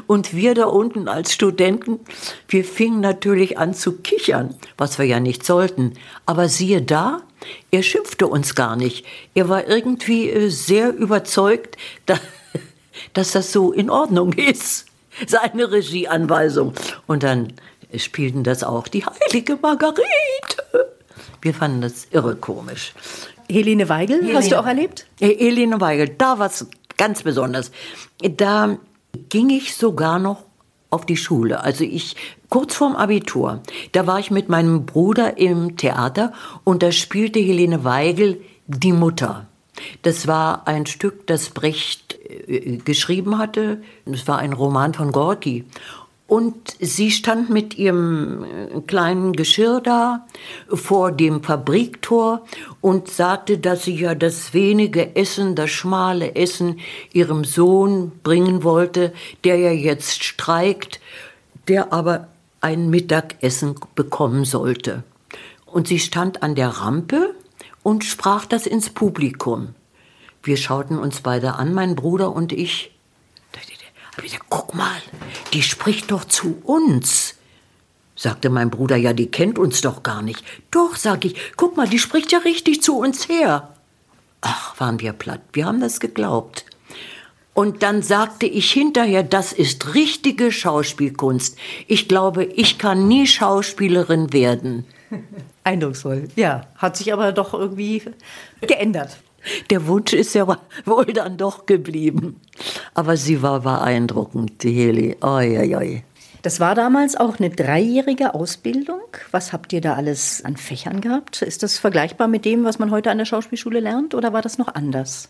Und 0.06 0.34
wir 0.34 0.54
da 0.54 0.66
unten 0.66 1.08
als 1.08 1.32
Studenten, 1.32 2.00
wir 2.48 2.64
fingen 2.64 3.00
natürlich 3.00 3.58
an 3.58 3.74
zu 3.74 3.98
kichern, 3.98 4.54
was 4.76 4.98
wir 4.98 5.06
ja 5.06 5.20
nicht 5.20 5.44
sollten. 5.44 5.94
Aber 6.26 6.48
siehe 6.48 6.82
da, 6.82 7.22
er 7.70 7.82
schimpfte 7.82 8.26
uns 8.26 8.54
gar 8.54 8.76
nicht. 8.76 9.04
Er 9.34 9.48
war 9.48 9.66
irgendwie 9.66 10.30
äh, 10.30 10.50
sehr 10.50 10.94
überzeugt, 10.94 11.76
dass 13.14 13.32
das 13.32 13.52
so 13.52 13.72
in 13.72 13.90
Ordnung 13.90 14.32
ist, 14.36 14.86
seine 15.26 15.70
Regieanweisung. 15.70 16.74
Und 17.06 17.22
dann 17.22 17.52
spielten 17.96 18.44
das 18.44 18.62
auch 18.64 18.88
die 18.88 19.04
heilige 19.04 19.58
Margarete. 19.60 20.00
Wir 21.42 21.54
fanden 21.54 21.80
das 21.80 22.06
irre 22.10 22.36
komisch. 22.36 22.92
Helene 23.50 23.88
Weigel, 23.88 24.20
Helene, 24.20 24.38
hast 24.38 24.52
du 24.52 24.58
auch 24.58 24.66
erlebt? 24.66 25.06
Helene 25.18 25.80
Weigel, 25.80 26.08
da 26.08 26.38
war 26.38 26.46
es 26.46 26.66
ganz 26.96 27.22
besonders. 27.22 27.72
Da 28.20 28.78
ging 29.28 29.50
ich 29.50 29.74
sogar 29.74 30.18
noch 30.18 30.44
auf 30.90 31.06
die 31.06 31.16
Schule. 31.16 31.62
Also 31.62 31.84
ich 31.84 32.16
kurz 32.48 32.74
vorm 32.74 32.96
Abitur, 32.96 33.62
da 33.92 34.06
war 34.06 34.18
ich 34.18 34.30
mit 34.30 34.48
meinem 34.48 34.86
Bruder 34.86 35.38
im 35.38 35.76
Theater 35.76 36.32
und 36.64 36.82
da 36.82 36.92
spielte 36.92 37.38
Helene 37.38 37.84
Weigel 37.84 38.40
die 38.66 38.92
Mutter. 38.92 39.46
Das 40.02 40.26
war 40.26 40.66
ein 40.68 40.86
Stück, 40.86 41.26
das 41.26 41.50
Brecht 41.50 42.18
äh, 42.28 42.76
geschrieben 42.78 43.38
hatte. 43.38 43.82
Das 44.04 44.28
war 44.28 44.38
ein 44.38 44.52
Roman 44.52 44.94
von 44.94 45.12
Gorki. 45.12 45.64
Und 46.30 46.76
sie 46.78 47.10
stand 47.10 47.50
mit 47.50 47.76
ihrem 47.76 48.44
äh, 48.44 48.80
kleinen 48.86 49.32
Geschirr 49.32 49.80
da 49.80 50.28
vor 50.72 51.10
dem 51.10 51.42
Fabriktor 51.42 52.46
und 52.80 53.08
sagte, 53.08 53.58
dass 53.58 53.82
sie 53.82 53.96
ja 53.96 54.14
das 54.14 54.54
wenige 54.54 55.16
Essen, 55.16 55.56
das 55.56 55.70
schmale 55.70 56.36
Essen 56.36 56.78
ihrem 57.12 57.42
Sohn 57.42 58.12
bringen 58.22 58.62
wollte, 58.62 59.12
der 59.42 59.56
ja 59.56 59.72
jetzt 59.72 60.22
streikt, 60.22 61.00
der 61.66 61.92
aber 61.92 62.28
ein 62.60 62.90
Mittagessen 62.90 63.74
bekommen 63.96 64.44
sollte. 64.44 65.02
Und 65.66 65.88
sie 65.88 65.98
stand 65.98 66.44
an 66.44 66.54
der 66.54 66.68
Rampe 66.68 67.34
und 67.82 68.04
sprach 68.04 68.46
das 68.46 68.68
ins 68.68 68.88
Publikum. 68.90 69.74
Wir 70.44 70.56
schauten 70.56 70.96
uns 70.96 71.22
beide 71.22 71.56
an, 71.56 71.74
mein 71.74 71.96
Bruder 71.96 72.32
und 72.32 72.52
ich. 72.52 72.92
Guck 74.48 74.74
mal, 74.74 75.00
die 75.52 75.62
spricht 75.62 76.10
doch 76.10 76.24
zu 76.24 76.60
uns. 76.64 77.34
Sagte 78.16 78.50
mein 78.50 78.70
Bruder, 78.70 78.96
ja, 78.96 79.12
die 79.12 79.30
kennt 79.30 79.58
uns 79.58 79.80
doch 79.80 80.02
gar 80.02 80.22
nicht. 80.22 80.44
Doch, 80.70 80.96
sag 80.96 81.24
ich, 81.24 81.36
guck 81.56 81.76
mal, 81.76 81.88
die 81.88 81.98
spricht 81.98 82.32
ja 82.32 82.38
richtig 82.40 82.82
zu 82.82 82.98
uns 82.98 83.28
her. 83.28 83.72
Ach, 84.42 84.78
waren 84.78 85.00
wir 85.00 85.12
platt. 85.12 85.40
Wir 85.52 85.66
haben 85.66 85.80
das 85.80 86.00
geglaubt. 86.00 86.64
Und 87.54 87.82
dann 87.82 88.02
sagte 88.02 88.46
ich 88.46 88.70
hinterher, 88.72 89.22
das 89.22 89.52
ist 89.52 89.94
richtige 89.94 90.52
Schauspielkunst. 90.52 91.58
Ich 91.86 92.08
glaube, 92.08 92.44
ich 92.44 92.78
kann 92.78 93.08
nie 93.08 93.26
Schauspielerin 93.26 94.32
werden. 94.32 94.86
Eindrucksvoll. 95.64 96.28
Ja, 96.36 96.66
hat 96.76 96.96
sich 96.96 97.12
aber 97.12 97.32
doch 97.32 97.54
irgendwie 97.54 98.02
geändert. 98.60 99.18
Der 99.70 99.86
Wunsch 99.86 100.12
ist 100.12 100.34
ja 100.34 100.46
wohl 100.84 101.06
dann 101.06 101.36
doch 101.36 101.66
geblieben. 101.66 102.40
Aber 102.94 103.16
sie 103.16 103.42
war 103.42 103.60
beeindruckend, 103.60 104.62
die 104.62 104.72
Heli. 104.72 105.16
Oi, 105.22 105.58
oi, 105.58 105.76
oi. 105.76 106.02
Das 106.42 106.58
war 106.58 106.74
damals 106.74 107.16
auch 107.16 107.38
eine 107.38 107.50
dreijährige 107.50 108.34
Ausbildung. 108.34 109.02
Was 109.30 109.52
habt 109.52 109.72
ihr 109.72 109.82
da 109.82 109.94
alles 109.94 110.42
an 110.44 110.56
Fächern 110.56 111.02
gehabt? 111.02 111.42
Ist 111.42 111.62
das 111.62 111.78
vergleichbar 111.78 112.28
mit 112.28 112.44
dem, 112.44 112.64
was 112.64 112.78
man 112.78 112.90
heute 112.90 113.10
an 113.10 113.18
der 113.18 113.26
Schauspielschule 113.26 113.80
lernt, 113.80 114.14
oder 114.14 114.32
war 114.32 114.40
das 114.40 114.56
noch 114.56 114.74
anders? 114.74 115.28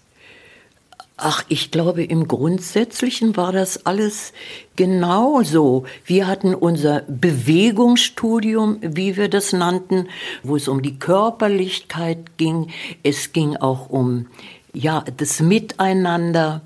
Ach, 1.22 1.44
ich 1.48 1.70
glaube, 1.70 2.02
im 2.02 2.28
Grundsätzlichen 2.28 3.36
war 3.36 3.52
das 3.52 3.84
alles 3.84 4.32
genauso. 4.74 5.84
Wir 6.06 6.26
hatten 6.26 6.54
unser 6.54 7.02
Bewegungsstudium, 7.08 8.78
wie 8.80 9.18
wir 9.18 9.28
das 9.28 9.52
nannten, 9.52 10.08
wo 10.42 10.56
es 10.56 10.66
um 10.66 10.80
die 10.80 10.98
Körperlichkeit 10.98 12.38
ging. 12.38 12.68
Es 13.02 13.32
ging 13.32 13.56
auch 13.56 13.90
um, 13.90 14.28
ja, 14.72 15.04
das 15.18 15.40
Miteinander. 15.40 16.62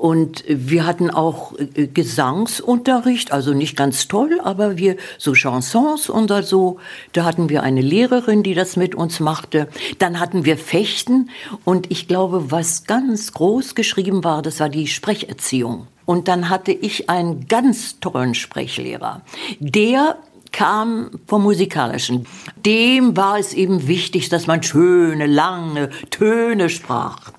Und 0.00 0.44
wir 0.48 0.86
hatten 0.86 1.10
auch 1.10 1.52
äh, 1.58 1.86
Gesangsunterricht, 1.86 3.32
also 3.32 3.52
nicht 3.52 3.76
ganz 3.76 4.08
toll, 4.08 4.40
aber 4.42 4.78
wir 4.78 4.96
so 5.18 5.34
Chansons 5.34 6.08
und 6.08 6.32
so. 6.42 6.78
Da 7.12 7.24
hatten 7.24 7.50
wir 7.50 7.62
eine 7.62 7.82
Lehrerin, 7.82 8.42
die 8.42 8.54
das 8.54 8.76
mit 8.76 8.94
uns 8.94 9.20
machte. 9.20 9.68
Dann 9.98 10.18
hatten 10.18 10.46
wir 10.46 10.56
Fechten 10.56 11.28
und 11.66 11.90
ich 11.90 12.08
glaube, 12.08 12.50
was 12.50 12.84
ganz 12.84 13.34
groß 13.34 13.74
geschrieben 13.74 14.24
war, 14.24 14.40
das 14.40 14.58
war 14.58 14.70
die 14.70 14.86
Sprecherziehung. 14.86 15.86
Und 16.06 16.28
dann 16.28 16.48
hatte 16.48 16.72
ich 16.72 17.10
einen 17.10 17.46
ganz 17.46 18.00
tollen 18.00 18.34
Sprechlehrer, 18.34 19.20
der 19.58 20.16
kam 20.50 21.10
vom 21.26 21.42
Musikalischen. 21.42 22.26
Dem 22.64 23.18
war 23.18 23.38
es 23.38 23.52
eben 23.52 23.86
wichtig, 23.86 24.30
dass 24.30 24.46
man 24.46 24.62
schöne, 24.62 25.26
lange 25.26 25.90
Töne 26.08 26.70
sprach. 26.70 27.32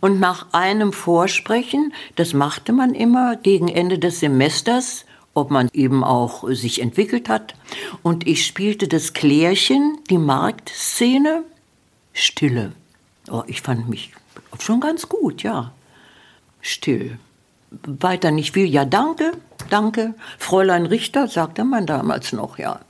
Und 0.00 0.20
nach 0.20 0.46
einem 0.52 0.92
Vorsprechen, 0.92 1.92
das 2.16 2.32
machte 2.34 2.72
man 2.72 2.94
immer 2.94 3.36
gegen 3.36 3.68
Ende 3.68 3.98
des 3.98 4.20
Semesters, 4.20 5.04
ob 5.34 5.50
man 5.50 5.68
eben 5.72 6.04
auch 6.04 6.44
sich 6.50 6.80
entwickelt 6.80 7.28
hat. 7.28 7.54
Und 8.02 8.26
ich 8.26 8.44
spielte 8.44 8.88
das 8.88 9.12
Klärchen, 9.12 9.98
die 10.10 10.18
Marktszene, 10.18 11.44
Stille. 12.12 12.72
Oh, 13.30 13.44
ich 13.46 13.62
fand 13.62 13.88
mich 13.88 14.12
schon 14.58 14.80
ganz 14.80 15.08
gut, 15.08 15.42
ja. 15.42 15.72
Still. 16.60 17.18
Weiter 17.70 18.30
nicht 18.30 18.54
viel. 18.54 18.66
Ja, 18.66 18.84
danke, 18.84 19.32
danke. 19.70 20.14
Fräulein 20.38 20.86
Richter, 20.86 21.28
sagte 21.28 21.64
man 21.64 21.86
damals 21.86 22.32
noch, 22.32 22.58
ja. 22.58 22.80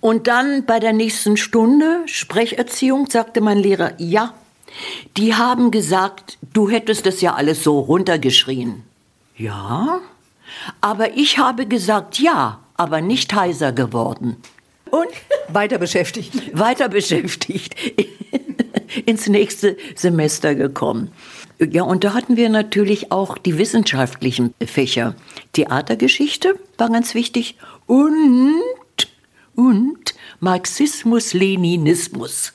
Und 0.00 0.26
dann 0.26 0.64
bei 0.66 0.80
der 0.80 0.92
nächsten 0.92 1.36
Stunde 1.36 2.02
Sprecherziehung 2.06 3.08
sagte 3.08 3.40
mein 3.40 3.58
Lehrer, 3.58 3.92
ja, 3.98 4.34
die 5.16 5.34
haben 5.34 5.70
gesagt, 5.70 6.38
du 6.52 6.68
hättest 6.68 7.06
es 7.06 7.20
ja 7.20 7.34
alles 7.34 7.62
so 7.62 7.78
runtergeschrien. 7.78 8.82
Ja, 9.36 10.00
aber 10.80 11.16
ich 11.16 11.38
habe 11.38 11.66
gesagt 11.66 12.18
ja, 12.18 12.60
aber 12.74 13.00
nicht 13.00 13.34
heiser 13.34 13.72
geworden. 13.72 14.36
Und 14.90 15.08
weiter 15.48 15.78
beschäftigt. 15.78 16.56
Weiter 16.56 16.88
beschäftigt. 16.88 17.74
Ins 19.06 19.26
nächste 19.28 19.76
Semester 19.94 20.54
gekommen. 20.54 21.10
Ja, 21.58 21.82
und 21.82 22.04
da 22.04 22.14
hatten 22.14 22.36
wir 22.36 22.48
natürlich 22.48 23.12
auch 23.12 23.38
die 23.38 23.58
wissenschaftlichen 23.58 24.54
Fächer. 24.64 25.14
Theatergeschichte 25.52 26.58
war 26.78 26.90
ganz 26.90 27.14
wichtig 27.14 27.56
und, 27.86 28.62
und 29.54 30.14
Marxismus, 30.40 31.32
Leninismus. 31.32 32.52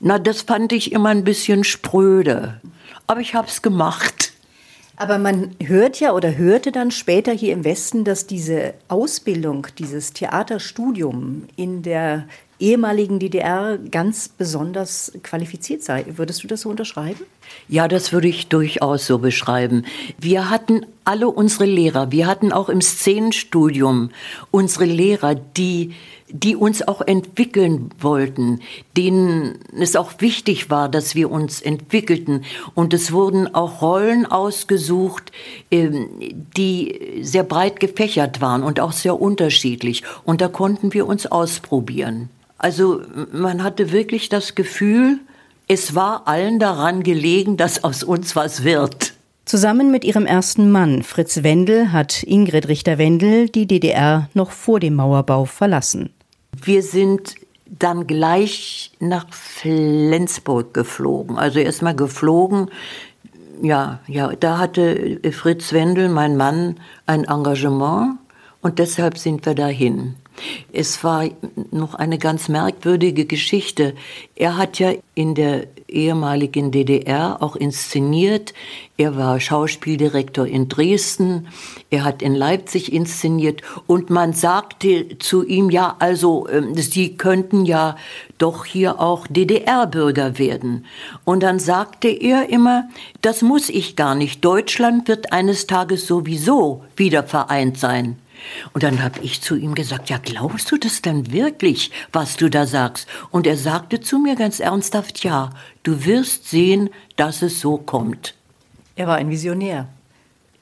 Na, 0.00 0.18
das 0.18 0.42
fand 0.42 0.72
ich 0.72 0.92
immer 0.92 1.10
ein 1.10 1.24
bisschen 1.24 1.64
spröde. 1.64 2.60
Aber 3.06 3.20
ich 3.20 3.34
habe 3.34 3.48
es 3.48 3.62
gemacht. 3.62 4.32
Aber 4.96 5.18
man 5.18 5.54
hört 5.62 6.00
ja 6.00 6.12
oder 6.12 6.36
hörte 6.36 6.72
dann 6.72 6.90
später 6.90 7.32
hier 7.32 7.52
im 7.52 7.64
Westen, 7.64 8.04
dass 8.04 8.26
diese 8.26 8.74
Ausbildung, 8.88 9.66
dieses 9.78 10.14
Theaterstudium 10.14 11.44
in 11.56 11.82
der 11.82 12.26
ehemaligen 12.58 13.18
DDR 13.18 13.78
ganz 13.90 14.28
besonders 14.28 15.12
qualifiziert 15.22 15.82
sei. 15.82 16.06
Würdest 16.08 16.42
du 16.42 16.46
das 16.48 16.62
so 16.62 16.70
unterschreiben? 16.70 17.20
Ja, 17.68 17.86
das 17.86 18.14
würde 18.14 18.28
ich 18.28 18.48
durchaus 18.48 19.06
so 19.06 19.18
beschreiben. 19.18 19.84
Wir 20.18 20.48
hatten 20.48 20.86
alle 21.04 21.28
unsere 21.28 21.66
Lehrer, 21.66 22.10
wir 22.12 22.26
hatten 22.26 22.52
auch 22.52 22.70
im 22.70 22.80
Szenenstudium 22.80 24.10
unsere 24.50 24.86
Lehrer, 24.86 25.34
die 25.34 25.92
die 26.28 26.56
uns 26.56 26.86
auch 26.86 27.00
entwickeln 27.00 27.90
wollten, 28.00 28.60
denen 28.96 29.58
es 29.78 29.96
auch 29.96 30.12
wichtig 30.18 30.70
war, 30.70 30.88
dass 30.88 31.14
wir 31.14 31.30
uns 31.30 31.60
entwickelten. 31.60 32.44
Und 32.74 32.94
es 32.94 33.12
wurden 33.12 33.54
auch 33.54 33.82
Rollen 33.82 34.26
ausgesucht, 34.26 35.32
ähm, 35.70 36.08
die 36.56 37.20
sehr 37.22 37.44
breit 37.44 37.80
gefächert 37.80 38.40
waren 38.40 38.62
und 38.62 38.80
auch 38.80 38.92
sehr 38.92 39.20
unterschiedlich. 39.20 40.02
Und 40.24 40.40
da 40.40 40.48
konnten 40.48 40.92
wir 40.92 41.06
uns 41.06 41.26
ausprobieren. 41.26 42.28
Also 42.58 43.02
man 43.32 43.62
hatte 43.62 43.92
wirklich 43.92 44.28
das 44.28 44.54
Gefühl, 44.54 45.20
es 45.68 45.94
war 45.94 46.26
allen 46.26 46.58
daran 46.58 47.02
gelegen, 47.02 47.56
dass 47.56 47.84
aus 47.84 48.02
uns 48.02 48.36
was 48.36 48.64
wird. 48.64 49.15
Zusammen 49.46 49.92
mit 49.92 50.02
ihrem 50.04 50.26
ersten 50.26 50.72
Mann, 50.72 51.04
Fritz 51.04 51.44
Wendel, 51.44 51.92
hat 51.92 52.24
Ingrid 52.24 52.66
Richter-Wendel 52.66 53.48
die 53.48 53.68
DDR 53.68 54.28
noch 54.34 54.50
vor 54.50 54.80
dem 54.80 54.96
Mauerbau 54.96 55.44
verlassen. 55.44 56.10
Wir 56.64 56.82
sind 56.82 57.36
dann 57.66 58.08
gleich 58.08 58.90
nach 58.98 59.32
Flensburg 59.32 60.74
geflogen. 60.74 61.38
Also 61.38 61.60
erstmal 61.60 61.94
geflogen. 61.94 62.70
Ja, 63.62 64.00
ja, 64.08 64.32
da 64.34 64.58
hatte 64.58 65.20
Fritz 65.30 65.72
Wendel, 65.72 66.08
mein 66.08 66.36
Mann, 66.36 66.80
ein 67.06 67.22
Engagement 67.22 68.18
und 68.62 68.80
deshalb 68.80 69.16
sind 69.16 69.46
wir 69.46 69.54
dahin. 69.54 70.16
Es 70.72 71.02
war 71.04 71.28
noch 71.70 71.94
eine 71.94 72.18
ganz 72.18 72.48
merkwürdige 72.48 73.24
Geschichte. 73.24 73.94
Er 74.34 74.56
hat 74.56 74.78
ja 74.78 74.92
in 75.14 75.34
der 75.34 75.66
ehemaligen 75.88 76.70
DDR 76.70 77.42
auch 77.42 77.56
inszeniert. 77.56 78.52
Er 78.98 79.16
war 79.16 79.40
Schauspieldirektor 79.40 80.46
in 80.46 80.68
Dresden. 80.68 81.48
Er 81.90 82.04
hat 82.04 82.22
in 82.22 82.34
Leipzig 82.34 82.92
inszeniert. 82.92 83.62
Und 83.86 84.10
man 84.10 84.32
sagte 84.32 85.18
zu 85.18 85.44
ihm, 85.44 85.70
ja, 85.70 85.96
also, 85.98 86.48
ähm, 86.48 86.74
Sie 86.74 87.16
könnten 87.16 87.64
ja 87.64 87.96
doch 88.38 88.64
hier 88.64 89.00
auch 89.00 89.26
DDR-Bürger 89.26 90.38
werden. 90.38 90.86
Und 91.24 91.42
dann 91.42 91.58
sagte 91.58 92.08
er 92.08 92.48
immer, 92.48 92.88
das 93.22 93.42
muss 93.42 93.68
ich 93.68 93.96
gar 93.96 94.14
nicht. 94.14 94.44
Deutschland 94.44 95.08
wird 95.08 95.32
eines 95.32 95.66
Tages 95.66 96.06
sowieso 96.06 96.84
wieder 96.96 97.22
vereint 97.22 97.78
sein. 97.78 98.16
Und 98.72 98.82
dann 98.82 99.02
habe 99.02 99.20
ich 99.20 99.40
zu 99.40 99.56
ihm 99.56 99.74
gesagt, 99.74 100.10
ja, 100.10 100.18
glaubst 100.18 100.70
du 100.70 100.76
das 100.76 101.02
denn 101.02 101.32
wirklich, 101.32 101.90
was 102.12 102.36
du 102.36 102.48
da 102.48 102.66
sagst? 102.66 103.08
Und 103.30 103.46
er 103.46 103.56
sagte 103.56 104.00
zu 104.00 104.18
mir 104.18 104.36
ganz 104.36 104.60
ernsthaft, 104.60 105.24
ja, 105.24 105.50
du 105.82 106.04
wirst 106.04 106.48
sehen, 106.48 106.90
dass 107.16 107.42
es 107.42 107.60
so 107.60 107.76
kommt. 107.78 108.34
Er 108.94 109.06
war 109.06 109.16
ein 109.16 109.30
Visionär. 109.30 109.88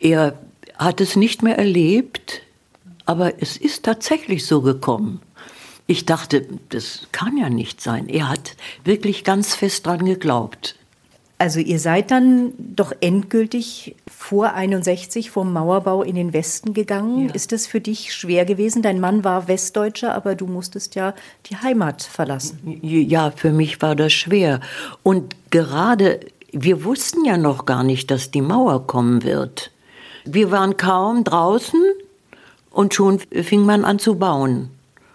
Er 0.01 0.39
hat 0.77 1.01
es 1.01 1.17
nicht 1.17 1.43
mehr 1.43 1.57
erlebt, 1.57 2.43
aber 3.07 3.41
es 3.43 3.57
ist 3.57 3.85
tatsächlich 3.85 4.47
so 4.47 4.61
gekommen. 4.61 5.21
Ich 5.87 6.07
dachte, 6.07 6.47
das 6.71 7.09
kann 7.13 7.37
ja 7.37 7.51
nicht 7.51 7.81
sein. 7.81 8.09
Er 8.09 8.29
hat 8.29 8.57
wirklich 8.85 9.23
ganz 9.23 9.55
fest 9.55 9.87
dran 9.87 10.05
geglaubt. 10.07 10.77
Also 11.39 11.59
ihr 11.59 11.81
seid 11.81 12.11
dann 12.11 12.53
doch 12.59 12.93
endgültig 13.01 13.97
vor 14.09 14.53
61 14.55 15.31
vom 15.31 15.53
Mauerbau 15.53 16.03
in 16.03 16.15
den 16.15 16.33
Westen 16.33 16.75
gegangen. 16.75 17.29
Ja. 17.29 17.35
Ist 17.35 17.51
das 17.51 17.67
für 17.67 17.81
dich 17.81 18.15
schwer 18.15 18.45
gewesen? 18.45 18.83
Dein 18.83 19.01
Mann 19.01 19.25
war 19.25 19.49
Westdeutscher, 19.49 20.15
aber 20.15 20.37
du 20.37 20.47
musstest 20.47 20.95
ja 20.95 21.13
die 21.47 21.57
Heimat 21.57 22.03
verlassen. 22.03 22.79
Ja, 22.83 23.33
für 23.33 23.51
mich 23.51 23.83
war 23.83 23.97
das 23.97 24.13
schwer. 24.13 24.61
Und 25.03 25.35
gerade, 25.51 26.21
wir 26.53 26.85
wussten 26.85 27.25
ja 27.25 27.37
noch 27.37 27.67
gar 27.67 27.83
nicht, 27.83 28.11
dass 28.11 28.31
die 28.31 28.43
Mauer 28.43 28.87
kommen 28.87 29.25
wird. 29.25 29.73
Wir 30.25 30.51
waren 30.53 30.77
kaum 30.77 31.25
draußen 31.25 31.83
und 32.71 32.95
schon 32.95 33.19
fing 33.19 33.67
man 33.67 33.85
an 33.85 33.99
zu 33.99 34.15
bauen. 34.17 34.71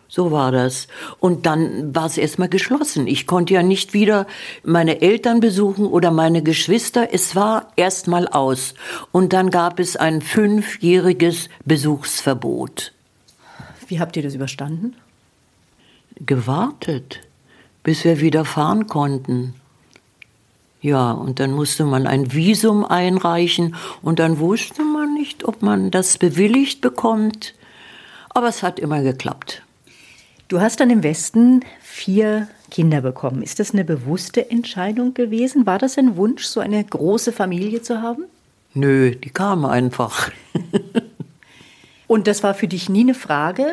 So 0.09 0.31
war 0.31 0.51
das. 0.51 0.87
Und 1.19 1.45
dann 1.45 1.95
war 1.95 2.07
es 2.07 2.17
erstmal 2.17 2.49
geschlossen. 2.49 3.07
Ich 3.07 3.27
konnte 3.27 3.53
ja 3.53 3.63
nicht 3.63 3.93
wieder 3.93 4.27
meine 4.63 5.01
Eltern 5.01 5.39
besuchen 5.39 5.85
oder 5.85 6.11
meine 6.11 6.41
Geschwister. 6.41 7.13
Es 7.13 7.35
war 7.35 7.71
erstmal 7.75 8.27
aus. 8.27 8.73
Und 9.11 9.31
dann 9.33 9.51
gab 9.51 9.79
es 9.79 9.95
ein 9.95 10.21
fünfjähriges 10.21 11.49
Besuchsverbot. 11.63 12.91
Wie 13.87 13.99
habt 13.99 14.17
ihr 14.17 14.23
das 14.23 14.35
überstanden? 14.35 14.95
gewartet, 16.25 17.21
bis 17.83 18.03
wir 18.03 18.19
wieder 18.19 18.45
fahren 18.45 18.87
konnten. 18.87 19.55
Ja, 20.81 21.11
und 21.11 21.39
dann 21.39 21.51
musste 21.51 21.83
man 21.85 22.07
ein 22.07 22.33
Visum 22.33 22.85
einreichen 22.85 23.75
und 24.01 24.19
dann 24.19 24.39
wusste 24.39 24.83
man 24.83 25.13
nicht, 25.13 25.43
ob 25.43 25.61
man 25.61 25.91
das 25.91 26.17
bewilligt 26.17 26.81
bekommt. 26.81 27.53
Aber 28.29 28.47
es 28.47 28.63
hat 28.63 28.79
immer 28.79 29.01
geklappt. 29.01 29.63
Du 30.49 30.59
hast 30.59 30.79
dann 30.79 30.89
im 30.89 31.03
Westen 31.03 31.63
vier 31.79 32.47
Kinder 32.71 33.01
bekommen. 33.01 33.43
Ist 33.43 33.59
das 33.59 33.71
eine 33.71 33.85
bewusste 33.85 34.49
Entscheidung 34.49 35.13
gewesen? 35.13 35.67
War 35.67 35.77
das 35.77 35.95
ein 35.95 36.17
Wunsch, 36.17 36.43
so 36.45 36.59
eine 36.59 36.83
große 36.83 37.31
Familie 37.31 37.83
zu 37.83 38.01
haben? 38.01 38.23
Nö, 38.73 39.15
die 39.15 39.29
kamen 39.29 39.65
einfach. 39.65 40.31
Und 42.07 42.25
das 42.25 42.41
war 42.41 42.55
für 42.55 42.67
dich 42.67 42.89
nie 42.89 43.01
eine 43.01 43.13
Frage, 43.13 43.63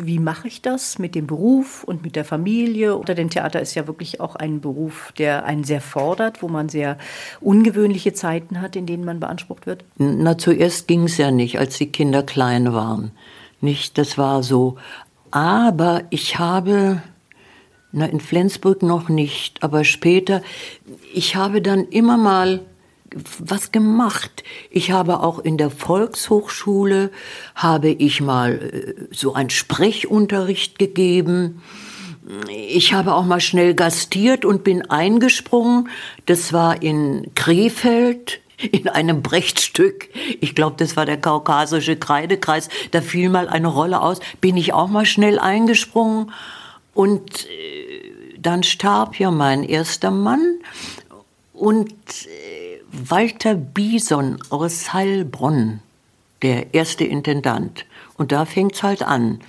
wie 0.00 0.18
mache 0.18 0.48
ich 0.48 0.60
das 0.60 0.98
mit 0.98 1.14
dem 1.14 1.28
Beruf 1.28 1.84
und 1.84 2.02
mit 2.02 2.16
der 2.16 2.24
Familie? 2.24 2.98
Oder 2.98 3.14
denn 3.14 3.30
Theater 3.30 3.60
ist 3.60 3.76
ja 3.76 3.86
wirklich 3.86 4.20
auch 4.20 4.34
ein 4.34 4.60
Beruf, 4.60 5.12
der 5.16 5.44
einen 5.44 5.62
sehr 5.62 5.80
fordert, 5.80 6.42
wo 6.42 6.48
man 6.48 6.68
sehr 6.68 6.98
ungewöhnliche 7.40 8.14
Zeiten 8.14 8.60
hat, 8.60 8.74
in 8.74 8.86
denen 8.86 9.04
man 9.04 9.20
beansprucht 9.20 9.66
wird? 9.66 9.84
Na, 9.96 10.36
zuerst 10.36 10.88
ging 10.88 11.04
es 11.04 11.18
ja 11.18 11.30
nicht, 11.30 11.60
als 11.60 11.78
die 11.78 11.92
Kinder 11.92 12.24
klein 12.24 12.72
waren. 12.72 13.12
Nicht, 13.60 13.96
das 13.96 14.18
war 14.18 14.42
so. 14.42 14.76
Aber 15.32 16.04
ich 16.10 16.38
habe, 16.38 17.02
na, 17.90 18.06
in 18.06 18.20
Flensburg 18.20 18.82
noch 18.82 19.08
nicht, 19.08 19.62
aber 19.62 19.82
später, 19.82 20.42
ich 21.12 21.36
habe 21.36 21.60
dann 21.60 21.88
immer 21.88 22.16
mal 22.16 22.60
was 23.38 23.72
gemacht. 23.72 24.42
Ich 24.70 24.90
habe 24.90 25.20
auch 25.20 25.38
in 25.38 25.58
der 25.58 25.70
Volkshochschule 25.70 27.10
habe 27.54 27.88
ich 27.88 28.20
mal 28.20 28.54
äh, 28.54 29.14
so 29.14 29.34
einen 29.34 29.50
Sprechunterricht 29.50 30.78
gegeben. 30.78 31.62
Ich 32.48 32.92
habe 32.92 33.14
auch 33.14 33.24
mal 33.24 33.40
schnell 33.40 33.74
gastiert 33.74 34.44
und 34.44 34.64
bin 34.64 34.88
eingesprungen. 34.90 35.88
Das 36.26 36.52
war 36.52 36.82
in 36.82 37.30
Krefeld 37.34 38.40
in 38.70 38.88
einem 38.88 39.22
Brechtstück. 39.22 40.08
Ich 40.40 40.54
glaube, 40.54 40.76
das 40.78 40.96
war 40.96 41.06
der 41.06 41.20
kaukasische 41.20 41.96
Kreidekreis. 41.96 42.68
Da 42.90 43.00
fiel 43.00 43.28
mal 43.28 43.48
eine 43.48 43.68
Rolle 43.68 44.00
aus. 44.00 44.20
Bin 44.40 44.56
ich 44.56 44.72
auch 44.72 44.88
mal 44.88 45.06
schnell 45.06 45.38
eingesprungen. 45.38 46.32
Und 46.94 47.46
äh, 47.46 48.38
dann 48.38 48.62
starb 48.62 49.18
ja 49.18 49.30
mein 49.30 49.64
erster 49.64 50.10
Mann. 50.10 50.58
Und 51.52 51.92
äh, 51.92 52.80
Walter 52.92 53.54
Bison 53.54 54.38
aus 54.50 54.92
Heilbronn, 54.92 55.80
der 56.42 56.74
erste 56.74 57.04
Intendant. 57.04 57.86
Und 58.18 58.32
da 58.32 58.44
fängt's 58.44 58.82
halt 58.82 59.02
an. 59.02 59.40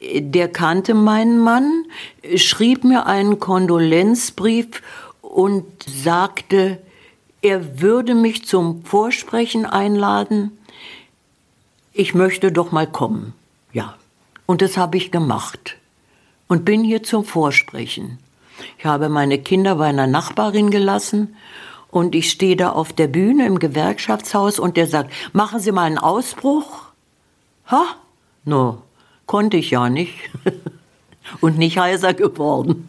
Der 0.00 0.48
kannte 0.48 0.94
meinen 0.94 1.38
Mann, 1.38 1.84
schrieb 2.36 2.84
mir 2.84 3.06
einen 3.06 3.38
Kondolenzbrief 3.38 4.82
und 5.20 5.64
sagte, 5.86 6.78
er 7.46 7.80
würde 7.80 8.16
mich 8.16 8.44
zum 8.44 8.82
Vorsprechen 8.82 9.66
einladen. 9.66 10.58
Ich 11.92 12.12
möchte 12.12 12.50
doch 12.50 12.72
mal 12.72 12.88
kommen. 12.88 13.34
Ja. 13.72 13.94
Und 14.46 14.62
das 14.62 14.76
habe 14.76 14.96
ich 14.96 15.12
gemacht. 15.12 15.76
Und 16.48 16.64
bin 16.64 16.82
hier 16.82 17.04
zum 17.04 17.24
Vorsprechen. 17.24 18.18
Ich 18.78 18.84
habe 18.84 19.08
meine 19.08 19.38
Kinder 19.38 19.76
bei 19.76 19.86
einer 19.86 20.08
Nachbarin 20.08 20.70
gelassen 20.70 21.36
und 21.90 22.16
ich 22.16 22.30
stehe 22.32 22.56
da 22.56 22.70
auf 22.70 22.92
der 22.92 23.06
Bühne 23.06 23.46
im 23.46 23.60
Gewerkschaftshaus 23.60 24.58
und 24.58 24.76
der 24.76 24.88
sagt, 24.88 25.12
machen 25.32 25.60
Sie 25.60 25.70
mal 25.70 25.84
einen 25.84 25.98
Ausbruch. 25.98 26.86
Ha? 27.70 27.84
No, 28.44 28.82
konnte 29.26 29.56
ich 29.56 29.70
ja 29.70 29.88
nicht. 29.88 30.18
und 31.40 31.58
nicht 31.58 31.78
heiser 31.78 32.12
geworden. 32.12 32.88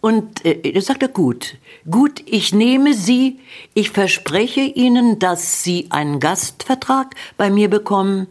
Und 0.00 0.44
äh, 0.44 0.60
er 0.70 0.82
sagte, 0.82 1.08
gut, 1.08 1.56
gut, 1.90 2.22
ich 2.26 2.52
nehme 2.52 2.94
Sie, 2.94 3.40
ich 3.74 3.90
verspreche 3.90 4.60
Ihnen, 4.60 5.18
dass 5.18 5.62
Sie 5.62 5.86
einen 5.90 6.20
Gastvertrag 6.20 7.14
bei 7.36 7.50
mir 7.50 7.68
bekommen 7.68 8.26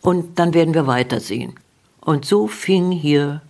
und 0.00 0.38
dann 0.38 0.54
werden 0.54 0.74
wir 0.74 0.86
weitersehen. 0.86 1.54
Und 2.00 2.24
so 2.24 2.46
fing 2.46 2.90
hier 2.90 3.42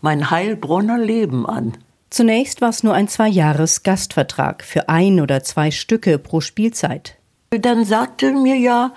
mein 0.00 0.30
Heilbronner 0.30 0.98
Leben 0.98 1.46
an. 1.46 1.76
Zunächst 2.10 2.60
war 2.60 2.68
es 2.68 2.82
nur 2.82 2.94
ein 2.94 3.08
Zwei-Jahres-Gastvertrag 3.08 4.62
für 4.62 4.88
ein 4.88 5.20
oder 5.20 5.42
zwei 5.42 5.70
Stücke 5.70 6.18
pro 6.18 6.40
Spielzeit. 6.40 7.16
Dann 7.50 7.84
sagte 7.84 8.32
mir 8.32 8.56
ja 8.56 8.92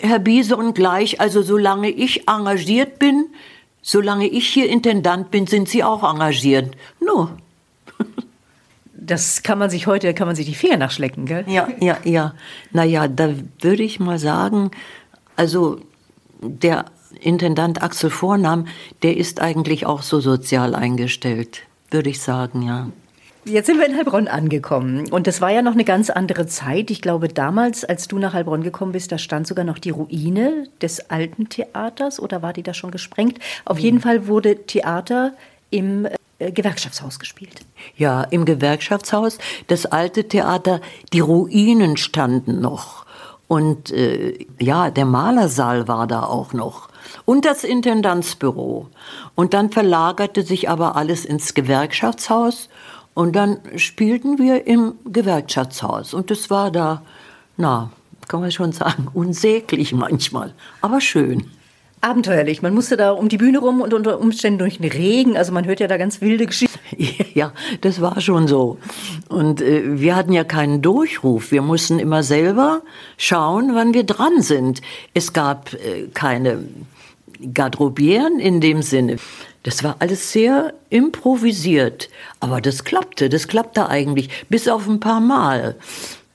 Herr 0.00 0.18
Bison 0.18 0.72
gleich, 0.74 1.20
also 1.20 1.42
solange 1.42 1.90
ich 1.90 2.28
engagiert 2.28 2.98
bin, 2.98 3.26
solange 3.82 4.26
ich 4.26 4.48
hier 4.48 4.68
Intendant 4.68 5.30
bin, 5.30 5.46
sind 5.46 5.68
Sie 5.68 5.84
auch 5.84 6.02
engagiert. 6.02 6.74
No. 7.00 7.30
Das 9.00 9.42
kann 9.42 9.58
man 9.58 9.70
sich 9.70 9.86
heute, 9.86 10.12
kann 10.14 10.26
man 10.26 10.36
sich 10.36 10.46
die 10.46 10.54
Finger 10.54 10.76
nachschlecken, 10.76 11.24
gell? 11.24 11.44
Ja, 11.46 11.68
ja, 11.80 11.98
ja. 12.04 12.34
Naja, 12.70 13.08
da 13.08 13.34
würde 13.60 13.82
ich 13.82 13.98
mal 13.98 14.18
sagen, 14.18 14.70
also 15.36 15.80
der 16.40 16.84
Intendant 17.20 17.82
Axel 17.82 18.10
Vornam, 18.10 18.66
der 19.02 19.16
ist 19.16 19.40
eigentlich 19.40 19.86
auch 19.86 20.02
so 20.02 20.20
sozial 20.20 20.74
eingestellt 20.74 21.62
würde 21.90 22.10
ich 22.10 22.20
sagen, 22.20 22.62
ja. 22.62 22.88
Jetzt 23.46 23.66
sind 23.66 23.78
wir 23.78 23.86
in 23.86 23.96
Heilbronn 23.96 24.28
angekommen 24.28 25.10
und 25.10 25.26
das 25.26 25.40
war 25.40 25.50
ja 25.50 25.62
noch 25.62 25.72
eine 25.72 25.84
ganz 25.84 26.10
andere 26.10 26.46
Zeit. 26.46 26.90
Ich 26.90 27.00
glaube, 27.00 27.28
damals, 27.28 27.86
als 27.86 28.06
du 28.06 28.18
nach 28.18 28.34
Heilbronn 28.34 28.62
gekommen 28.62 28.92
bist, 28.92 29.12
da 29.12 29.18
stand 29.18 29.46
sogar 29.46 29.64
noch 29.64 29.78
die 29.78 29.90
Ruine 29.90 30.68
des 30.82 31.10
alten 31.10 31.48
Theaters 31.48 32.20
oder 32.20 32.42
war 32.42 32.52
die 32.52 32.62
da 32.62 32.74
schon 32.74 32.90
gesprengt? 32.90 33.38
Auf 33.64 33.78
mhm. 33.78 33.82
jeden 33.82 34.00
Fall 34.00 34.26
wurde 34.26 34.66
Theater 34.66 35.32
im 35.70 36.06
Gewerkschaftshaus 36.40 37.18
gespielt. 37.18 37.60
Ja, 37.96 38.22
im 38.22 38.44
Gewerkschaftshaus. 38.44 39.38
Das 39.66 39.86
alte 39.86 40.26
Theater, 40.28 40.80
die 41.12 41.20
Ruinen 41.20 41.96
standen 41.96 42.60
noch. 42.60 43.04
Und 43.46 43.90
äh, 43.90 44.46
ja, 44.58 44.90
der 44.90 45.04
Malersaal 45.04 45.88
war 45.88 46.06
da 46.06 46.22
auch 46.22 46.52
noch 46.52 46.88
und 47.24 47.44
das 47.44 47.64
Intendanzbüro. 47.64 48.88
Und 49.34 49.54
dann 49.54 49.70
verlagerte 49.70 50.42
sich 50.42 50.68
aber 50.68 50.96
alles 50.96 51.24
ins 51.24 51.54
Gewerkschaftshaus 51.54 52.68
und 53.14 53.34
dann 53.34 53.58
spielten 53.76 54.38
wir 54.38 54.66
im 54.66 54.94
Gewerkschaftshaus. 55.04 56.14
Und 56.14 56.30
es 56.30 56.50
war 56.50 56.70
da, 56.70 57.02
na, 57.56 57.90
kann 58.28 58.40
man 58.40 58.52
schon 58.52 58.72
sagen, 58.72 59.08
unsäglich 59.12 59.92
manchmal, 59.92 60.54
aber 60.80 61.00
schön. 61.00 61.50
Abenteuerlich. 62.02 62.62
Man 62.62 62.72
musste 62.74 62.96
da 62.96 63.10
um 63.10 63.28
die 63.28 63.36
Bühne 63.36 63.58
rum 63.58 63.82
und 63.82 63.92
unter 63.92 64.18
Umständen 64.20 64.58
durch 64.58 64.78
den 64.78 64.90
Regen. 64.90 65.36
Also 65.36 65.52
man 65.52 65.66
hört 65.66 65.80
ja 65.80 65.86
da 65.86 65.98
ganz 65.98 66.20
wilde 66.20 66.46
Geschichten. 66.46 66.78
Ja, 67.32 67.52
das 67.80 68.00
war 68.00 68.20
schon 68.20 68.48
so. 68.48 68.78
Und 69.28 69.62
äh, 69.62 70.00
wir 70.00 70.16
hatten 70.16 70.32
ja 70.32 70.44
keinen 70.44 70.82
Durchruf. 70.82 71.52
Wir 71.52 71.62
mussten 71.62 71.98
immer 71.98 72.22
selber 72.22 72.82
schauen, 73.16 73.74
wann 73.74 73.94
wir 73.94 74.02
dran 74.02 74.42
sind. 74.42 74.82
Es 75.14 75.32
gab 75.32 75.72
äh, 75.74 76.08
keine 76.12 76.64
Garderobieren 77.54 78.40
in 78.40 78.60
dem 78.60 78.82
Sinne. 78.82 79.16
Das 79.62 79.84
war 79.84 79.96
alles 79.98 80.32
sehr 80.32 80.74
improvisiert. 80.90 82.08
Aber 82.40 82.60
das 82.60 82.84
klappte, 82.84 83.28
das 83.28 83.46
klappte 83.46 83.88
eigentlich, 83.88 84.28
bis 84.48 84.68
auf 84.68 84.88
ein 84.88 85.00
paar 85.00 85.20
Mal. 85.20 85.76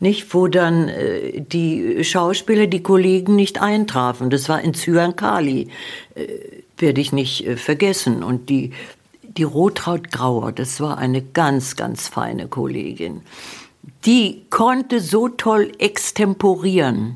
Nicht, 0.05 0.35
wo 0.35 0.45
dann 0.47 0.87
äh, 0.87 1.41
die 1.41 2.03
Schauspieler, 2.03 2.67
die 2.67 2.83
Kollegen 2.83 3.35
nicht 3.35 3.59
eintrafen. 3.59 4.29
Das 4.29 4.47
war 4.49 4.61
in 4.61 4.75
Zyankali, 4.75 5.69
äh, 6.13 6.27
werde 6.77 7.01
ich 7.01 7.11
nicht 7.11 7.47
äh, 7.47 7.57
vergessen. 7.57 8.21
Und 8.21 8.47
die, 8.47 8.69
die 9.23 9.41
Rotraud 9.41 10.11
Grauer, 10.11 10.51
das 10.51 10.79
war 10.79 10.99
eine 10.99 11.23
ganz, 11.23 11.75
ganz 11.75 12.07
feine 12.07 12.47
Kollegin. 12.47 13.21
Die 14.05 14.43
konnte 14.51 14.99
so 14.99 15.27
toll 15.27 15.71
extemporieren. 15.79 17.15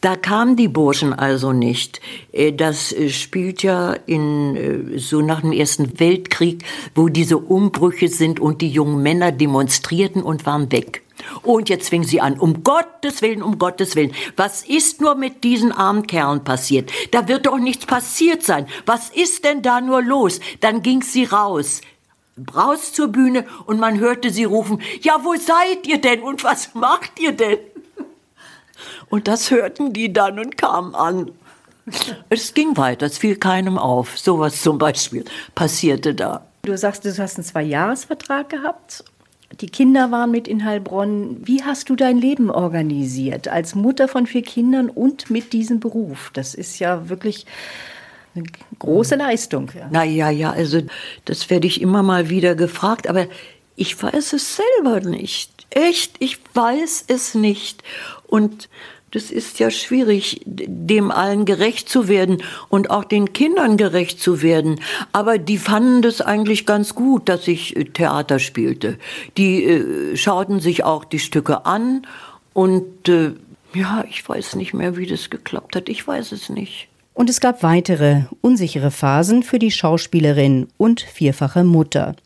Da 0.00 0.16
kamen 0.16 0.56
die 0.56 0.68
Burschen 0.68 1.12
also 1.12 1.52
nicht. 1.52 2.00
Äh, 2.32 2.54
das 2.54 2.92
äh, 2.92 3.10
spielt 3.10 3.62
ja 3.62 3.92
in, 3.92 4.56
äh, 4.56 4.98
so 4.98 5.20
nach 5.20 5.42
dem 5.42 5.52
Ersten 5.52 6.00
Weltkrieg, 6.00 6.64
wo 6.94 7.10
diese 7.10 7.36
Umbrüche 7.36 8.08
sind 8.08 8.40
und 8.40 8.62
die 8.62 8.70
jungen 8.70 9.02
Männer 9.02 9.32
demonstrierten 9.32 10.22
und 10.22 10.46
waren 10.46 10.72
weg. 10.72 11.02
Und 11.42 11.68
jetzt 11.68 11.88
fing 11.88 12.04
sie 12.04 12.20
an, 12.20 12.38
um 12.38 12.62
Gottes 12.62 13.22
Willen, 13.22 13.42
um 13.42 13.58
Gottes 13.58 13.96
Willen. 13.96 14.12
Was 14.36 14.62
ist 14.62 15.00
nur 15.00 15.14
mit 15.14 15.44
diesen 15.44 15.72
armen 15.72 16.06
Kerlen 16.06 16.44
passiert? 16.44 16.90
Da 17.10 17.28
wird 17.28 17.46
doch 17.46 17.58
nichts 17.58 17.86
passiert 17.86 18.42
sein. 18.42 18.66
Was 18.84 19.10
ist 19.10 19.44
denn 19.44 19.62
da 19.62 19.80
nur 19.80 20.02
los? 20.02 20.40
Dann 20.60 20.82
ging 20.82 21.02
sie 21.02 21.24
raus 21.24 21.80
raus 22.54 22.92
zur 22.92 23.08
Bühne 23.08 23.46
und 23.64 23.80
man 23.80 23.98
hörte 23.98 24.30
sie 24.30 24.44
rufen, 24.44 24.82
ja, 25.00 25.20
wo 25.22 25.34
seid 25.36 25.86
ihr 25.86 26.00
denn 26.00 26.22
und 26.22 26.44
was 26.44 26.74
macht 26.74 27.18
ihr 27.18 27.32
denn? 27.32 27.58
Und 29.08 29.28
das 29.28 29.50
hörten 29.50 29.92
die 29.92 30.12
dann 30.12 30.38
und 30.38 30.58
kamen 30.58 30.94
an. 30.94 31.30
Es 32.28 32.52
ging 32.52 32.76
weiter, 32.76 33.06
es 33.06 33.18
fiel 33.18 33.36
keinem 33.36 33.78
auf. 33.78 34.18
Sowas 34.18 34.60
zum 34.60 34.78
Beispiel 34.78 35.24
passierte 35.54 36.14
da. 36.14 36.44
Du 36.62 36.76
sagst, 36.76 37.04
du 37.04 37.16
hast 37.16 37.36
einen 37.36 37.44
Zwei-Jahres-Vertrag 37.44 38.48
gehabt. 38.48 39.04
Die 39.60 39.68
Kinder 39.68 40.10
waren 40.10 40.30
mit 40.30 40.48
in 40.48 40.64
Heilbronn. 40.64 41.38
Wie 41.46 41.62
hast 41.62 41.88
du 41.88 41.96
dein 41.96 42.18
Leben 42.18 42.50
organisiert 42.50 43.48
als 43.48 43.74
Mutter 43.74 44.08
von 44.08 44.26
vier 44.26 44.42
Kindern 44.42 44.90
und 44.90 45.30
mit 45.30 45.52
diesem 45.52 45.80
Beruf? 45.80 46.30
Das 46.34 46.54
ist 46.54 46.78
ja 46.78 47.08
wirklich 47.08 47.46
Eine 48.34 48.44
große 48.78 49.16
Leistung. 49.16 49.70
Ja. 49.74 49.88
Na 49.90 50.04
ja, 50.04 50.30
ja, 50.30 50.50
also 50.50 50.82
das 51.24 51.48
werde 51.48 51.66
ich 51.66 51.80
immer 51.80 52.02
mal 52.02 52.28
wieder 52.28 52.54
gefragt, 52.54 53.08
aber 53.08 53.26
ich 53.76 54.00
weiß 54.02 54.34
es 54.34 54.56
selber 54.56 55.00
nicht. 55.00 55.66
Echt, 55.70 56.16
ich 56.18 56.38
weiß 56.54 57.04
es 57.08 57.34
nicht. 57.34 57.82
Und 58.26 58.68
das 59.12 59.30
ist 59.30 59.58
ja 59.60 59.70
schwierig, 59.70 60.40
dem 60.44 61.10
allen 61.10 61.44
gerecht 61.44 61.88
zu 61.88 62.08
werden 62.08 62.42
und 62.68 62.90
auch 62.90 63.04
den 63.04 63.32
Kindern 63.32 63.76
gerecht 63.76 64.20
zu 64.20 64.42
werden. 64.42 64.80
Aber 65.12 65.38
die 65.38 65.58
fanden 65.58 66.02
das 66.02 66.20
eigentlich 66.20 66.66
ganz 66.66 66.94
gut, 66.94 67.28
dass 67.28 67.46
ich 67.46 67.76
äh, 67.76 67.84
Theater 67.84 68.38
spielte. 68.38 68.98
Die 69.36 69.64
äh, 69.64 70.16
schauten 70.16 70.60
sich 70.60 70.84
auch 70.84 71.04
die 71.04 71.20
Stücke 71.20 71.66
an 71.66 72.06
und 72.52 73.08
äh, 73.08 73.32
ja, 73.74 74.04
ich 74.10 74.28
weiß 74.28 74.56
nicht 74.56 74.74
mehr, 74.74 74.96
wie 74.96 75.06
das 75.06 75.30
geklappt 75.30 75.76
hat. 75.76 75.88
Ich 75.88 76.06
weiß 76.06 76.32
es 76.32 76.48
nicht. 76.48 76.88
Und 77.14 77.30
es 77.30 77.40
gab 77.40 77.62
weitere 77.62 78.24
unsichere 78.40 78.90
Phasen 78.90 79.42
für 79.42 79.58
die 79.58 79.70
Schauspielerin 79.70 80.68
und 80.76 81.00
vierfache 81.00 81.64
Mutter. 81.64 82.16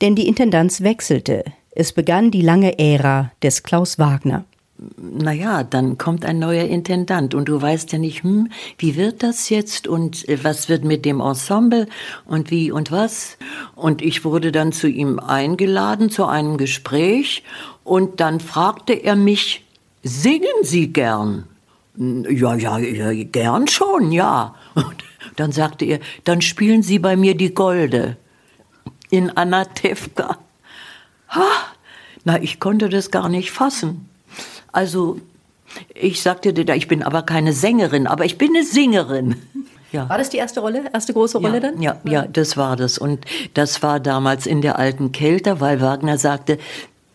Denn 0.00 0.16
die 0.16 0.26
Intendanz 0.26 0.80
wechselte. 0.80 1.44
Es 1.70 1.92
begann 1.92 2.30
die 2.30 2.42
lange 2.42 2.78
Ära 2.78 3.32
des 3.42 3.62
Klaus 3.62 3.98
Wagner 3.98 4.44
naja, 4.96 5.64
dann 5.64 5.98
kommt 5.98 6.24
ein 6.24 6.38
neuer 6.38 6.64
Intendant 6.64 7.34
und 7.34 7.48
du 7.48 7.60
weißt 7.60 7.92
ja 7.92 7.98
nicht, 7.98 8.22
hm, 8.22 8.50
wie 8.78 8.96
wird 8.96 9.22
das 9.22 9.48
jetzt 9.48 9.86
und 9.86 10.28
äh, 10.28 10.42
was 10.42 10.68
wird 10.68 10.84
mit 10.84 11.04
dem 11.04 11.20
Ensemble 11.20 11.86
und 12.24 12.50
wie 12.50 12.70
und 12.70 12.90
was. 12.90 13.38
Und 13.74 14.02
ich 14.02 14.24
wurde 14.24 14.52
dann 14.52 14.72
zu 14.72 14.88
ihm 14.88 15.18
eingeladen 15.18 16.10
zu 16.10 16.26
einem 16.26 16.56
Gespräch 16.56 17.42
und 17.84 18.20
dann 18.20 18.40
fragte 18.40 18.92
er 18.92 19.16
mich, 19.16 19.64
singen 20.02 20.62
Sie 20.62 20.92
gern? 20.92 21.46
Ja, 21.96 22.54
ja, 22.54 22.78
ja 22.78 23.24
gern 23.24 23.68
schon, 23.68 24.12
ja. 24.12 24.54
Und 24.74 25.04
dann 25.36 25.52
sagte 25.52 25.84
er, 25.84 26.00
dann 26.24 26.40
spielen 26.40 26.82
Sie 26.82 26.98
bei 26.98 27.16
mir 27.16 27.36
die 27.36 27.54
Golde 27.54 28.16
in 29.10 29.30
Anatevka. 29.36 30.38
Ha, 31.28 31.46
na, 32.24 32.42
ich 32.42 32.60
konnte 32.60 32.88
das 32.88 33.10
gar 33.10 33.28
nicht 33.28 33.50
fassen. 33.50 34.08
Also 34.72 35.18
ich 35.94 36.20
sagte 36.20 36.52
dir, 36.52 36.74
ich 36.74 36.88
bin 36.88 37.02
aber 37.02 37.22
keine 37.22 37.52
Sängerin, 37.52 38.06
aber 38.06 38.24
ich 38.24 38.38
bin 38.38 38.50
eine 38.54 38.64
Singerin. 38.64 39.36
Ja. 39.92 40.08
War 40.08 40.16
das 40.16 40.30
die 40.30 40.38
erste 40.38 40.60
Rolle, 40.60 40.84
erste 40.90 41.12
große 41.12 41.36
Rolle 41.36 41.52
ja, 41.52 41.60
dann? 41.60 41.82
Ja, 41.82 42.00
ja, 42.04 42.22
das 42.22 42.56
war 42.56 42.76
das. 42.76 42.96
Und 42.96 43.26
das 43.52 43.82
war 43.82 44.00
damals 44.00 44.46
in 44.46 44.62
der 44.62 44.78
alten 44.78 45.12
Kälte, 45.12 45.60
weil 45.60 45.82
Wagner 45.82 46.16
sagte, 46.16 46.56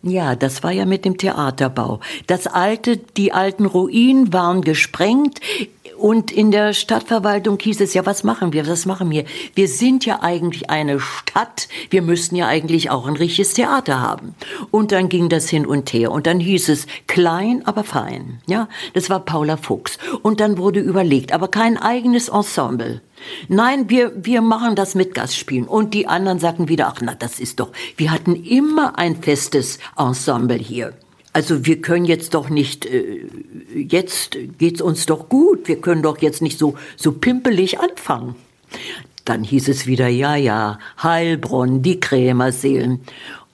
ja, 0.02 0.36
das 0.36 0.62
war 0.62 0.70
ja 0.70 0.84
mit 0.84 1.04
dem 1.04 1.18
Theaterbau. 1.18 1.98
Das 2.28 2.46
alte, 2.46 2.96
die 2.96 3.32
alten 3.32 3.66
Ruinen 3.66 4.32
waren 4.32 4.62
gesprengt. 4.62 5.40
Und 5.98 6.30
in 6.30 6.52
der 6.52 6.74
Stadtverwaltung 6.74 7.58
hieß 7.60 7.80
es 7.80 7.92
ja, 7.92 8.06
was 8.06 8.22
machen 8.22 8.52
wir, 8.52 8.68
was 8.68 8.86
machen 8.86 9.10
wir? 9.10 9.24
Wir 9.56 9.66
sind 9.66 10.06
ja 10.06 10.22
eigentlich 10.22 10.70
eine 10.70 11.00
Stadt, 11.00 11.68
wir 11.90 12.02
müssten 12.02 12.36
ja 12.36 12.46
eigentlich 12.46 12.88
auch 12.90 13.08
ein 13.08 13.16
richtiges 13.16 13.54
Theater 13.54 14.00
haben. 14.00 14.36
Und 14.70 14.92
dann 14.92 15.08
ging 15.08 15.28
das 15.28 15.48
hin 15.48 15.66
und 15.66 15.92
her 15.92 16.12
und 16.12 16.28
dann 16.28 16.38
hieß 16.38 16.68
es 16.68 16.86
klein, 17.08 17.62
aber 17.66 17.82
fein. 17.82 18.40
Ja, 18.46 18.68
das 18.94 19.10
war 19.10 19.24
Paula 19.24 19.56
Fuchs. 19.56 19.98
Und 20.22 20.38
dann 20.38 20.56
wurde 20.56 20.78
überlegt, 20.78 21.32
aber 21.32 21.48
kein 21.48 21.76
eigenes 21.76 22.28
Ensemble. 22.28 23.00
Nein, 23.48 23.90
wir, 23.90 24.12
wir 24.14 24.40
machen 24.40 24.76
das 24.76 24.94
mit 24.94 25.14
Gastspielen. 25.14 25.66
Und 25.66 25.94
die 25.94 26.06
anderen 26.06 26.38
sagten 26.38 26.68
wieder, 26.68 26.86
ach 26.86 27.00
na, 27.02 27.16
das 27.16 27.40
ist 27.40 27.58
doch, 27.58 27.72
wir 27.96 28.12
hatten 28.12 28.36
immer 28.36 28.96
ein 29.00 29.16
festes 29.16 29.80
Ensemble 29.96 30.58
hier. 30.58 30.94
Also 31.38 31.64
wir 31.64 31.80
können 31.80 32.04
jetzt 32.04 32.34
doch 32.34 32.48
nicht, 32.48 32.84
äh, 32.84 33.24
jetzt 33.72 34.36
geht's 34.58 34.82
uns 34.82 35.06
doch 35.06 35.28
gut, 35.28 35.68
wir 35.68 35.80
können 35.80 36.02
doch 36.02 36.18
jetzt 36.18 36.42
nicht 36.42 36.58
so, 36.58 36.74
so 36.96 37.12
pimpelig 37.12 37.78
anfangen. 37.78 38.34
Dann 39.24 39.44
hieß 39.44 39.68
es 39.68 39.86
wieder, 39.86 40.08
ja, 40.08 40.34
ja, 40.34 40.80
Heilbronn, 41.00 41.80
die 41.80 42.00
Krämerseelen. 42.00 43.02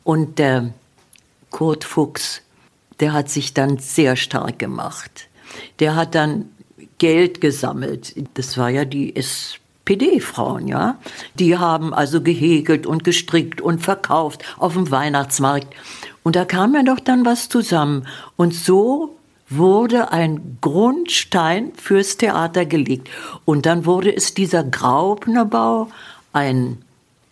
Und 0.02 0.38
der 0.38 0.72
Kurt 1.50 1.84
Fuchs, 1.84 2.40
der 3.00 3.12
hat 3.12 3.28
sich 3.28 3.52
dann 3.52 3.76
sehr 3.76 4.16
stark 4.16 4.58
gemacht. 4.58 5.28
Der 5.78 5.94
hat 5.94 6.14
dann 6.14 6.46
Geld 6.96 7.42
gesammelt. 7.42 8.14
Das 8.32 8.56
war 8.56 8.70
ja 8.70 8.86
die 8.86 9.14
SPD-Frauen, 9.14 10.68
ja. 10.68 10.98
Die 11.34 11.58
haben 11.58 11.92
also 11.92 12.22
gehäkelt 12.22 12.86
und 12.86 13.04
gestrickt 13.04 13.60
und 13.60 13.82
verkauft 13.82 14.42
auf 14.56 14.72
dem 14.72 14.90
Weihnachtsmarkt. 14.90 15.68
Und 16.24 16.34
da 16.34 16.44
kam 16.44 16.74
ja 16.74 16.82
doch 16.82 16.98
dann 16.98 17.24
was 17.24 17.48
zusammen. 17.48 18.08
Und 18.34 18.54
so 18.54 19.14
wurde 19.48 20.10
ein 20.10 20.58
Grundstein 20.60 21.72
fürs 21.76 22.16
Theater 22.16 22.64
gelegt. 22.64 23.08
Und 23.44 23.66
dann 23.66 23.86
wurde 23.86 24.14
es 24.14 24.34
dieser 24.34 24.64
Graupnerbau, 24.64 25.90
ein 26.32 26.78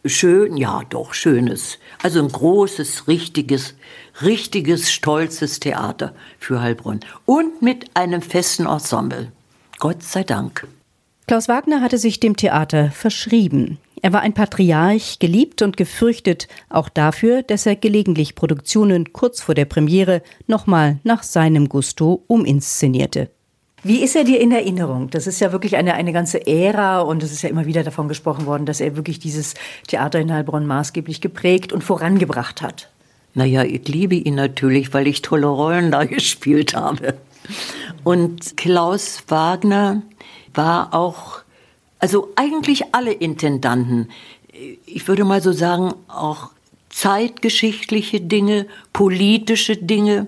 schön, 0.05 0.57
ja 0.57 0.83
doch 0.91 1.15
schönes, 1.15 1.79
also 2.03 2.21
ein 2.21 2.29
großes, 2.29 3.09
richtiges, 3.09 3.75
richtiges, 4.21 4.93
stolzes 4.93 5.59
Theater 5.59 6.15
für 6.39 6.61
Heilbronn. 6.61 7.01
Und 7.25 7.63
mit 7.63 7.97
einem 7.97 8.23
festen 8.23 8.67
Ensemble. 8.67 9.33
Gott 9.79 10.03
sei 10.03 10.23
Dank. 10.23 10.67
Klaus 11.27 11.49
Wagner 11.49 11.81
hatte 11.81 11.99
sich 11.99 12.21
dem 12.21 12.37
Theater 12.37 12.91
verschrieben. 12.91 13.79
Er 14.05 14.13
war 14.13 14.21
ein 14.23 14.35
Patriarch, 14.35 15.21
geliebt 15.21 15.63
und 15.63 15.77
gefürchtet, 15.77 16.49
auch 16.69 16.89
dafür, 16.89 17.45
dass 17.45 17.67
er 17.67 17.77
gelegentlich 17.77 18.35
Produktionen 18.35 19.13
kurz 19.13 19.41
vor 19.41 19.55
der 19.55 19.65
Premiere 19.65 20.23
nochmal 20.49 20.99
nach 21.05 21.23
seinem 21.23 21.69
Gusto 21.69 22.25
uminszenierte. 22.27 23.31
Wie 23.85 24.03
ist 24.03 24.17
er 24.17 24.25
dir 24.25 24.41
in 24.41 24.51
Erinnerung? 24.51 25.09
Das 25.11 25.29
ist 25.29 25.41
ja 25.41 25.53
wirklich 25.53 25.77
eine, 25.77 25.95
eine 25.95 26.13
ganze 26.13 26.45
Ära 26.49 27.01
und 27.01 27.23
es 27.23 27.31
ist 27.31 27.43
ja 27.43 27.49
immer 27.49 27.67
wieder 27.67 27.85
davon 27.85 28.09
gesprochen 28.09 28.45
worden, 28.45 28.67
dass 28.67 28.81
er 28.81 28.97
wirklich 28.97 29.21
dieses 29.21 29.55
Theater 29.87 30.19
in 30.19 30.33
Heilbronn 30.33 30.67
maßgeblich 30.67 31.21
geprägt 31.21 31.73
und 31.73 31.85
vorangebracht 31.85 32.61
hat. 32.61 32.89
Naja, 33.35 33.63
ich 33.63 33.87
liebe 33.87 34.17
ihn 34.17 34.35
natürlich, 34.35 34.93
weil 34.93 35.07
ich 35.07 35.23
tolle 35.23 35.47
Rollen 35.47 35.93
da 35.93 36.05
gespielt 36.07 36.75
habe. 36.75 37.15
Und 38.03 38.57
Klaus 38.57 39.23
Wagner 39.29 40.03
war 40.55 40.93
auch 40.93 41.42
also 42.03 42.33
eigentlich 42.35 42.95
alle 42.95 43.13
Intendanten, 43.13 44.09
ich 44.87 45.07
würde 45.07 45.25
mal 45.25 45.41
so 45.41 45.53
sagen, 45.53 45.95
auch 46.09 46.51
zeitgeschichtliche 46.91 48.21
Dinge, 48.21 48.67
politische 48.93 49.77
Dinge. 49.77 50.27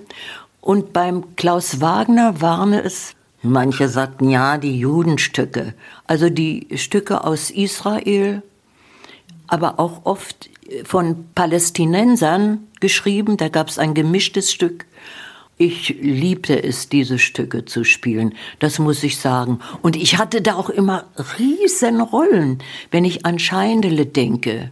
Und 0.60 0.92
beim 0.92 1.34
Klaus 1.34 1.80
Wagner 1.80 2.40
waren 2.40 2.72
es, 2.72 3.16
manche 3.42 3.88
sagten 3.88 4.30
ja, 4.30 4.56
die 4.56 4.78
Judenstücke, 4.78 5.74
also 6.06 6.30
die 6.30 6.68
Stücke 6.76 7.24
aus 7.24 7.50
Israel, 7.50 8.42
aber 9.48 9.80
auch 9.80 10.02
oft 10.04 10.48
von 10.84 11.26
Palästinensern 11.34 12.68
geschrieben. 12.78 13.36
Da 13.36 13.48
gab 13.48 13.68
es 13.68 13.80
ein 13.80 13.94
gemischtes 13.94 14.52
Stück 14.52 14.86
ich 15.56 15.96
liebte 16.00 16.62
es, 16.62 16.88
diese 16.88 17.18
Stücke 17.18 17.64
zu 17.64 17.84
spielen, 17.84 18.34
das 18.58 18.78
muss 18.78 19.02
ich 19.04 19.18
sagen. 19.18 19.60
Und 19.82 19.94
ich 19.94 20.18
hatte 20.18 20.42
da 20.42 20.54
auch 20.54 20.68
immer 20.68 21.04
riesen 21.38 22.00
Rollen, 22.00 22.58
wenn 22.90 23.04
ich 23.04 23.24
an 23.24 23.38
Scheindele 23.38 24.06
denke. 24.06 24.70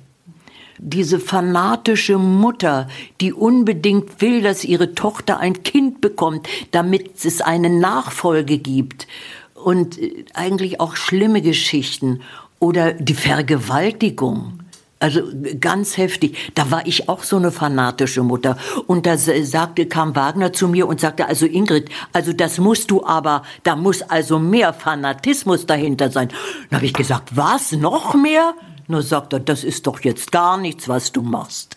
Diese 0.78 1.20
fanatische 1.20 2.18
Mutter, 2.18 2.88
die 3.20 3.32
unbedingt 3.32 4.20
will, 4.20 4.42
dass 4.42 4.64
ihre 4.64 4.96
Tochter 4.96 5.38
ein 5.38 5.62
Kind 5.62 6.00
bekommt, 6.00 6.48
damit 6.72 7.24
es 7.24 7.40
eine 7.40 7.70
Nachfolge 7.70 8.58
gibt. 8.58 9.06
Und 9.54 9.98
äh, 9.98 10.24
eigentlich 10.34 10.80
auch 10.80 10.96
schlimme 10.96 11.42
Geschichten. 11.42 12.22
Oder 12.58 12.92
die 12.92 13.14
Vergewaltigung. 13.14 14.61
Also 15.02 15.22
ganz 15.60 15.96
heftig. 15.96 16.52
Da 16.54 16.70
war 16.70 16.86
ich 16.86 17.08
auch 17.08 17.24
so 17.24 17.34
eine 17.34 17.50
fanatische 17.50 18.22
Mutter. 18.22 18.56
Und 18.86 19.04
da 19.04 19.18
sagte, 19.18 19.86
kam 19.86 20.14
Wagner 20.14 20.52
zu 20.52 20.68
mir 20.68 20.86
und 20.86 21.00
sagte, 21.00 21.26
also 21.26 21.44
Ingrid, 21.44 21.90
also 22.12 22.32
das 22.32 22.58
musst 22.58 22.88
du 22.92 23.04
aber, 23.04 23.42
da 23.64 23.74
muss 23.74 24.02
also 24.02 24.38
mehr 24.38 24.72
Fanatismus 24.72 25.66
dahinter 25.66 26.12
sein. 26.12 26.28
Dann 26.70 26.76
habe 26.76 26.86
ich 26.86 26.92
gesagt, 26.92 27.36
was, 27.36 27.72
noch 27.72 28.14
mehr? 28.14 28.54
Nur 28.86 29.02
sagt 29.02 29.32
er, 29.32 29.40
das 29.40 29.64
ist 29.64 29.88
doch 29.88 29.98
jetzt 30.02 30.30
gar 30.30 30.56
nichts, 30.56 30.88
was 30.88 31.10
du 31.10 31.22
machst. 31.22 31.76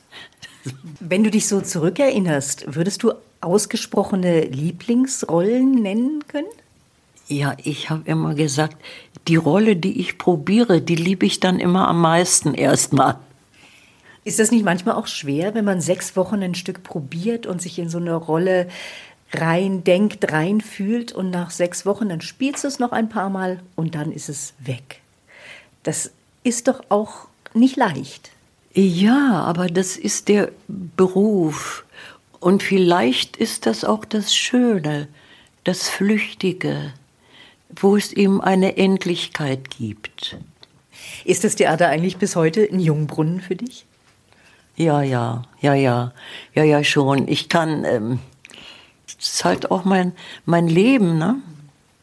Wenn 0.99 1.23
du 1.23 1.31
dich 1.31 1.47
so 1.47 1.61
zurückerinnerst, 1.61 2.75
würdest 2.75 3.01
du 3.01 3.13
ausgesprochene 3.41 4.41
Lieblingsrollen 4.41 5.71
nennen 5.71 6.23
können? 6.27 6.45
Ja, 7.27 7.55
ich 7.63 7.89
habe 7.89 8.03
immer 8.05 8.35
gesagt, 8.35 8.77
die 9.27 9.35
Rolle, 9.35 9.75
die 9.75 9.99
ich 9.99 10.17
probiere, 10.17 10.81
die 10.81 10.95
liebe 10.95 11.25
ich 11.25 11.39
dann 11.39 11.59
immer 11.59 11.87
am 11.87 12.01
meisten 12.01 12.53
erstmal. 12.53 13.17
Ist 14.23 14.39
das 14.39 14.51
nicht 14.51 14.65
manchmal 14.65 14.95
auch 14.95 15.07
schwer, 15.07 15.53
wenn 15.55 15.65
man 15.65 15.81
sechs 15.81 16.15
Wochen 16.15 16.41
ein 16.43 16.55
Stück 16.55 16.83
probiert 16.83 17.45
und 17.45 17.61
sich 17.61 17.79
in 17.79 17.89
so 17.89 17.97
eine 17.97 18.15
Rolle 18.15 18.67
rein 19.33 19.83
denkt, 19.83 20.31
rein 20.31 20.61
fühlt 20.61 21.11
und 21.11 21.31
nach 21.31 21.51
sechs 21.51 21.85
Wochen 21.85 22.09
dann 22.09 22.21
spielst 22.21 22.63
du 22.63 22.67
es 22.67 22.79
noch 22.79 22.91
ein 22.91 23.09
paar 23.09 23.29
Mal 23.29 23.59
und 23.75 23.95
dann 23.95 24.11
ist 24.11 24.29
es 24.29 24.53
weg? 24.59 25.01
Das 25.83 26.11
ist 26.43 26.67
doch 26.67 26.83
auch 26.89 27.27
nicht 27.53 27.75
leicht. 27.75 28.31
Ja, 28.73 29.41
aber 29.43 29.67
das 29.67 29.97
ist 29.97 30.27
der 30.27 30.51
Beruf. 30.67 31.85
Und 32.39 32.61
vielleicht 32.61 33.37
ist 33.37 33.65
das 33.65 33.83
auch 33.83 34.05
das 34.05 34.35
Schöne, 34.35 35.07
das 35.63 35.89
Flüchtige 35.89 36.93
wo 37.75 37.95
es 37.95 38.13
ihm 38.13 38.41
eine 38.41 38.77
Endlichkeit 38.77 39.69
gibt. 39.69 40.37
Ist 41.23 41.43
das 41.43 41.55
Theater 41.55 41.89
eigentlich 41.89 42.17
bis 42.17 42.35
heute 42.35 42.67
ein 42.71 42.79
Jungbrunnen 42.79 43.41
für 43.41 43.55
dich? 43.55 43.85
Ja, 44.75 45.01
ja, 45.01 45.43
ja, 45.61 45.73
ja, 45.73 46.11
ja, 46.53 46.63
ja, 46.63 46.83
schon. 46.83 47.27
Ich 47.27 47.47
kann, 47.47 47.85
ähm, 47.85 48.19
das 49.05 49.29
ist 49.29 49.45
halt 49.45 49.71
auch 49.71 49.85
mein, 49.85 50.11
mein 50.45 50.67
Leben, 50.67 51.17
ne? 51.17 51.37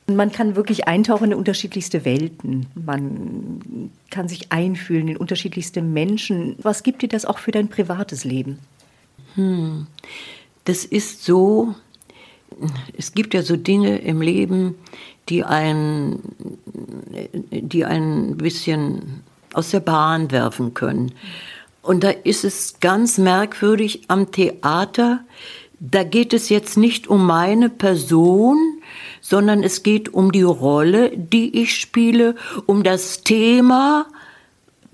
Man 0.07 0.33
kann 0.33 0.57
wirklich 0.57 0.89
eintauchen 0.89 1.31
in 1.31 1.39
unterschiedlichste 1.39 2.05
Welten. 2.05 2.67
Man 2.75 3.91
kann 4.11 4.29
sich 4.29 4.51
einfühlen 4.51 5.09
in 5.09 5.17
unterschiedlichste 5.17 5.81
Menschen. 5.81 6.57
Was 6.61 6.83
gibt 6.83 7.03
dir 7.03 7.09
das 7.09 7.25
auch 7.25 7.39
für 7.39 7.53
dein 7.53 7.69
privates 7.69 8.25
Leben? 8.25 8.59
Hm. 9.37 9.87
Das 10.65 10.85
ist 10.85 11.25
so, 11.25 11.75
es 12.97 13.13
gibt 13.13 13.35
ja 13.35 13.43
so 13.43 13.57
Dinge 13.57 13.99
im 13.99 14.21
Leben, 14.21 14.77
die 15.29 15.45
ein, 15.45 16.19
die 17.51 17.85
ein 17.85 18.37
bisschen 18.37 19.23
aus 19.53 19.71
der 19.71 19.81
Bahn 19.81 20.31
werfen 20.31 20.75
können. 20.75 21.13
Und 21.83 22.05
da 22.05 22.11
ist 22.11 22.45
es 22.45 22.81
ganz 22.81 23.19
merkwürdig 23.19 24.03
am 24.09 24.31
Theater, 24.31 25.25
da 25.81 26.05
geht 26.05 26.33
es 26.33 26.49
jetzt 26.49 26.77
nicht 26.77 27.09
um 27.09 27.27
meine 27.27 27.69
Person, 27.69 28.57
sondern 29.21 29.65
es 29.65 29.83
geht 29.83 30.15
um 30.15 30.31
die 30.31 30.43
Rolle, 30.43 31.11
die 31.17 31.61
ich 31.61 31.75
spiele, 31.75 32.37
um 32.67 32.85
das 32.85 33.23
Thema, 33.25 34.07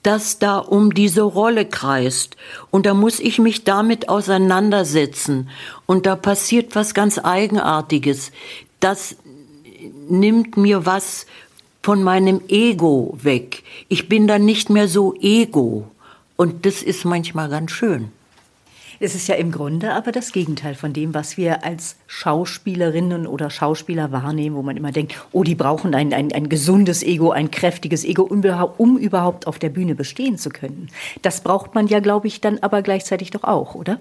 das 0.03 0.39
da 0.39 0.59
um 0.59 0.95
diese 0.95 1.23
Rolle 1.23 1.67
kreist. 1.67 2.37
Und 2.71 2.87
da 2.87 2.95
muss 2.95 3.21
ich 3.21 3.39
mich 3.39 3.65
damit 3.65 4.09
auseinandersetzen. 4.09 5.51
Und 5.87 6.07
da 6.07 6.17
passiert 6.17 6.75
was 6.75 6.95
ganz 6.95 7.19
Eigenartiges. 7.19 8.33
Das 8.81 9.17
nimmt 10.09 10.57
mir 10.57 10.87
was 10.87 11.27
von 11.83 12.03
meinem 12.03 12.41
Ego 12.49 13.17
weg. 13.23 13.63
Ich 13.89 14.09
bin 14.09 14.27
dann 14.27 14.45
nicht 14.45 14.71
mehr 14.71 14.89
so 14.89 15.15
ego. 15.21 15.91
Und 16.37 16.67
das 16.67 16.83
ist 16.83 17.05
manchmal 17.05 17.49
ganz 17.49 17.73
schön. 17.73 18.13
Es 19.01 19.15
ist 19.15 19.29
ja 19.29 19.37
im 19.37 19.53
Grunde 19.53 19.93
aber 19.93 20.11
das 20.11 20.33
Gegenteil 20.33 20.75
von 20.75 20.93
dem, 20.93 21.15
was 21.15 21.37
wir 21.37 21.65
als 21.65 21.97
Schauspielerinnen 22.09 23.29
oder 23.29 23.49
Schauspieler 23.49 24.11
wahrnehmen, 24.11 24.57
wo 24.57 24.63
man 24.63 24.77
immer 24.77 24.91
denkt, 24.91 25.15
oh, 25.31 25.45
die 25.45 25.55
brauchen 25.55 25.95
ein, 25.95 26.13
ein, 26.13 26.33
ein 26.33 26.49
gesundes 26.49 27.05
Ego, 27.05 27.31
ein 27.31 27.53
kräftiges 27.53 28.05
Ego, 28.05 28.23
um, 28.25 28.43
um 28.77 28.99
überhaupt 28.99 29.47
auf 29.47 29.61
der 29.61 29.69
Bühne 29.69 29.95
bestehen 29.95 30.37
zu 30.37 30.51
können. 30.51 30.89
Das 31.23 31.43
braucht 31.43 31.77
man 31.77 31.87
ja, 31.87 32.01
glaube 32.01 32.27
ich, 32.27 32.41
dann 32.41 32.59
aber 32.59 32.83
gleichzeitig 32.83 33.31
doch 33.31 33.45
auch, 33.45 33.77
oder? 33.77 34.01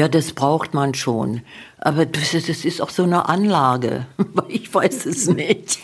Ja, 0.00 0.08
das 0.08 0.32
braucht 0.32 0.72
man 0.72 0.94
schon. 0.94 1.42
Aber 1.76 2.06
das 2.06 2.32
ist 2.32 2.80
auch 2.80 2.88
so 2.88 3.02
eine 3.02 3.28
Anlage. 3.28 4.06
Ich 4.48 4.72
weiß 4.72 5.04
es 5.04 5.28
nicht. 5.28 5.78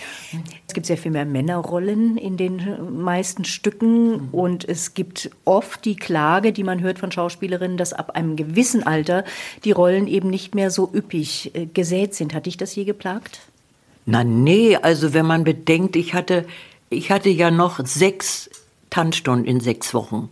Es 0.66 0.72
gibt 0.72 0.86
sehr 0.86 0.96
viel 0.96 1.10
mehr 1.10 1.26
Männerrollen 1.26 2.16
in 2.16 2.38
den 2.38 3.02
meisten 3.02 3.44
Stücken 3.44 4.30
und 4.32 4.66
es 4.66 4.94
gibt 4.94 5.30
oft 5.44 5.84
die 5.84 5.96
Klage, 5.96 6.54
die 6.54 6.64
man 6.64 6.80
hört 6.80 6.98
von 6.98 7.12
Schauspielerinnen, 7.12 7.76
dass 7.76 7.92
ab 7.92 8.16
einem 8.16 8.36
gewissen 8.36 8.86
Alter 8.86 9.24
die 9.64 9.72
Rollen 9.72 10.06
eben 10.06 10.30
nicht 10.30 10.54
mehr 10.54 10.70
so 10.70 10.90
üppig 10.92 11.54
äh, 11.54 11.66
gesät 11.66 12.14
sind. 12.14 12.32
Hat 12.32 12.46
dich 12.46 12.56
das 12.56 12.74
je 12.74 12.84
geplagt? 12.84 13.40
Na 14.06 14.24
nee, 14.24 14.76
also 14.76 15.12
wenn 15.12 15.26
man 15.26 15.44
bedenkt, 15.44 15.94
ich 15.94 16.14
hatte, 16.14 16.46
ich 16.88 17.10
hatte 17.10 17.28
ja 17.28 17.50
noch 17.50 17.84
sechs 17.84 18.48
Tanzstunden 18.88 19.44
in 19.44 19.60
sechs 19.60 19.92
Wochen. 19.92 20.30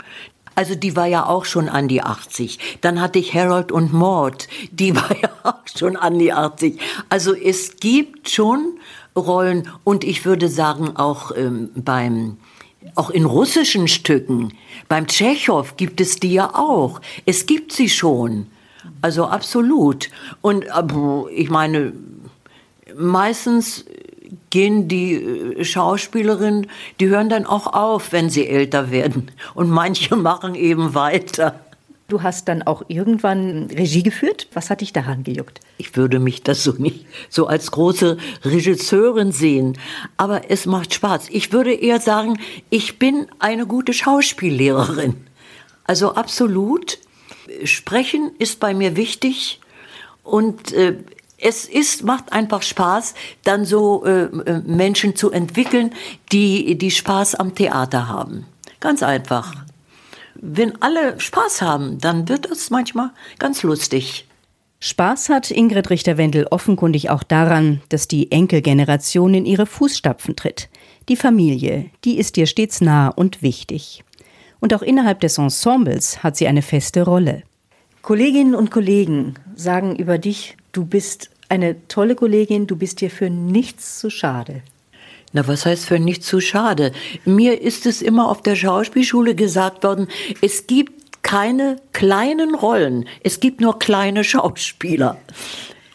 Also 0.55 0.75
die 0.75 0.97
war 0.97 1.07
ja 1.07 1.27
auch 1.27 1.45
schon 1.45 1.69
an 1.69 1.88
die 1.88 2.03
80. 2.03 2.79
Dann 2.81 3.01
hatte 3.01 3.19
ich 3.19 3.35
Harold 3.35 3.73
und 3.73 3.93
Maud, 3.93 4.49
die 4.71 4.95
war 4.95 5.11
ja 5.21 5.31
auch 5.43 5.67
schon 5.77 5.97
an 5.97 6.19
die 6.19 6.33
80. 6.33 6.81
Also 7.09 7.35
es 7.35 7.77
gibt 7.77 8.31
schon 8.31 8.79
Rollen 9.17 9.69
und 9.85 10.05
ich 10.05 10.25
würde 10.25 10.49
sagen 10.49 10.97
auch 10.97 11.33
ähm, 11.37 11.71
beim 11.75 12.37
auch 12.97 13.11
in 13.11 13.25
russischen 13.25 13.88
Stücken, 13.88 14.53
beim 14.88 15.07
Tschechow 15.07 15.77
gibt 15.77 16.01
es 16.01 16.17
die 16.17 16.35
ja 16.35 16.55
auch. 16.55 17.01
Es 17.25 17.47
gibt 17.47 17.73
sie 17.73 17.88
schon. 17.88 18.47
Also 19.01 19.25
absolut. 19.25 20.11
Und 20.43 20.67
ich 21.35 21.49
meine, 21.49 21.95
meistens 22.97 23.87
gehen 24.51 24.89
die 24.89 25.15
äh, 25.15 25.65
Schauspielerinnen, 25.65 26.67
die 27.01 27.09
hören 27.09 27.29
dann 27.29 27.47
auch 27.47 27.67
auf, 27.67 28.13
wenn 28.13 28.31
sie 28.31 28.47
älter 28.47 28.91
werden. 28.91 29.31
Und 29.55 29.71
manche 29.71 30.17
machen 30.17 30.55
eben 30.55 30.95
weiter. 30.95 31.61
Du 32.07 32.23
hast 32.23 32.49
dann 32.49 32.63
auch 32.63 32.85
irgendwann 32.89 33.71
Regie 33.71 34.03
geführt. 34.03 34.49
Was 34.53 34.69
hat 34.69 34.83
dich 34.83 34.93
daran 34.93 35.25
gejuckt? 35.25 35.61
Ich 35.79 35.97
würde 35.97 36.19
mich 36.19 36.43
das 36.43 36.63
so 36.63 36.73
nicht 36.73 37.07
so 37.31 37.47
als 37.47 37.71
große 37.71 38.19
Regisseurin 38.45 39.33
sehen. 39.33 39.79
Aber 40.19 40.51
es 40.51 40.67
macht 40.67 40.93
Spaß. 40.93 41.29
Ich 41.31 41.53
würde 41.53 41.73
eher 41.73 42.01
sagen, 42.01 42.39
ich 42.69 42.99
bin 42.99 43.27
eine 43.39 43.67
gute 43.67 43.95
Schauspiellehrerin. 43.95 45.17
Also 45.85 46.15
absolut. 46.15 46.99
Sprechen 47.65 48.33
ist 48.39 48.61
bei 48.61 48.75
mir 48.75 48.97
wichtig. 48.97 49.61
Und 50.23 50.73
äh, 50.73 50.97
es 51.45 51.67
ist, 51.67 52.05
macht 52.05 52.33
einfach 52.33 52.63
Spaß, 52.63 53.15
dann 53.45 53.67
so 53.67 54.05
äh, 54.07 54.25
äh, 54.25 54.63
Menschen 54.65 55.15
zu 55.15 55.31
entwickeln, 55.31 55.93
die, 56.33 56.77
die 56.79 56.91
Spaß 56.91 57.35
am 57.35 57.55
Theater 57.55 58.09
haben. 58.09 58.47
Ganz 58.81 59.03
einfach. 59.03 59.55
Wenn 60.35 60.81
alle 60.81 61.21
Spaß 61.21 61.61
haben, 61.61 61.99
dann 61.99 62.29
wird 62.31 62.47
es 62.47 62.71
manchmal 62.71 63.11
ganz 63.39 63.63
lustig. 63.63 64.27
Spaß 64.81 65.29
hat 65.29 65.51
Ingrid 65.51 65.91
Richter-Wendel 65.91 66.47
offenkundig 66.51 67.11
auch 67.11 67.23
daran, 67.23 67.83
dass 67.91 68.09
die 68.09 68.33
Enkelgeneration 68.33 69.35
in 69.35 69.45
ihre 69.45 69.67
Fußstapfen 69.67 70.37
tritt. 70.37 70.71
Die 71.11 71.17
Familie, 71.17 71.91
die 72.05 72.19
ist 72.19 72.39
ihr 72.39 72.47
stets 72.47 72.81
nah 72.81 73.09
und 73.09 73.43
wichtig. 73.43 74.03
Und 74.61 74.73
auch 74.73 74.83
innerhalb 74.83 75.21
des 75.21 75.37
Ensembles 75.37 76.23
hat 76.23 76.37
sie 76.37 76.47
eine 76.47 76.63
feste 76.63 77.03
Rolle. 77.03 77.43
Kolleginnen 78.01 78.55
und 78.55 78.71
Kollegen 78.71 79.35
sagen 79.55 79.97
über 79.97 80.19
dich, 80.19 80.57
du 80.73 80.85
bist 80.85 81.31
eine 81.49 81.87
tolle 81.89 82.15
Kollegin, 82.15 82.67
du 82.67 82.77
bist 82.77 83.01
dir 83.01 83.11
für 83.11 83.31
nichts 83.31 83.99
zu 83.99 84.11
schade. 84.11 84.63
Na, 85.33 85.47
was 85.49 85.67
heißt 85.67 85.87
für 85.87 85.99
nichts 85.99 86.27
zu 86.27 86.41
schade? 86.41 86.93
Mir 87.25 87.61
ist 87.61 87.87
es 87.87 88.03
immer 88.03 88.31
auf 88.31 88.43
der 88.43 88.55
Schauspielschule 88.55 89.35
gesagt 89.35 89.83
worden, 89.83 90.07
es 90.41 90.67
gibt 90.67 91.23
keine 91.23 91.77
kleinen 91.93 92.55
Rollen, 92.55 93.09
es 93.23 93.41
gibt 93.41 93.61
nur 93.61 93.79
kleine 93.79 94.23
Schauspieler. 94.23 95.17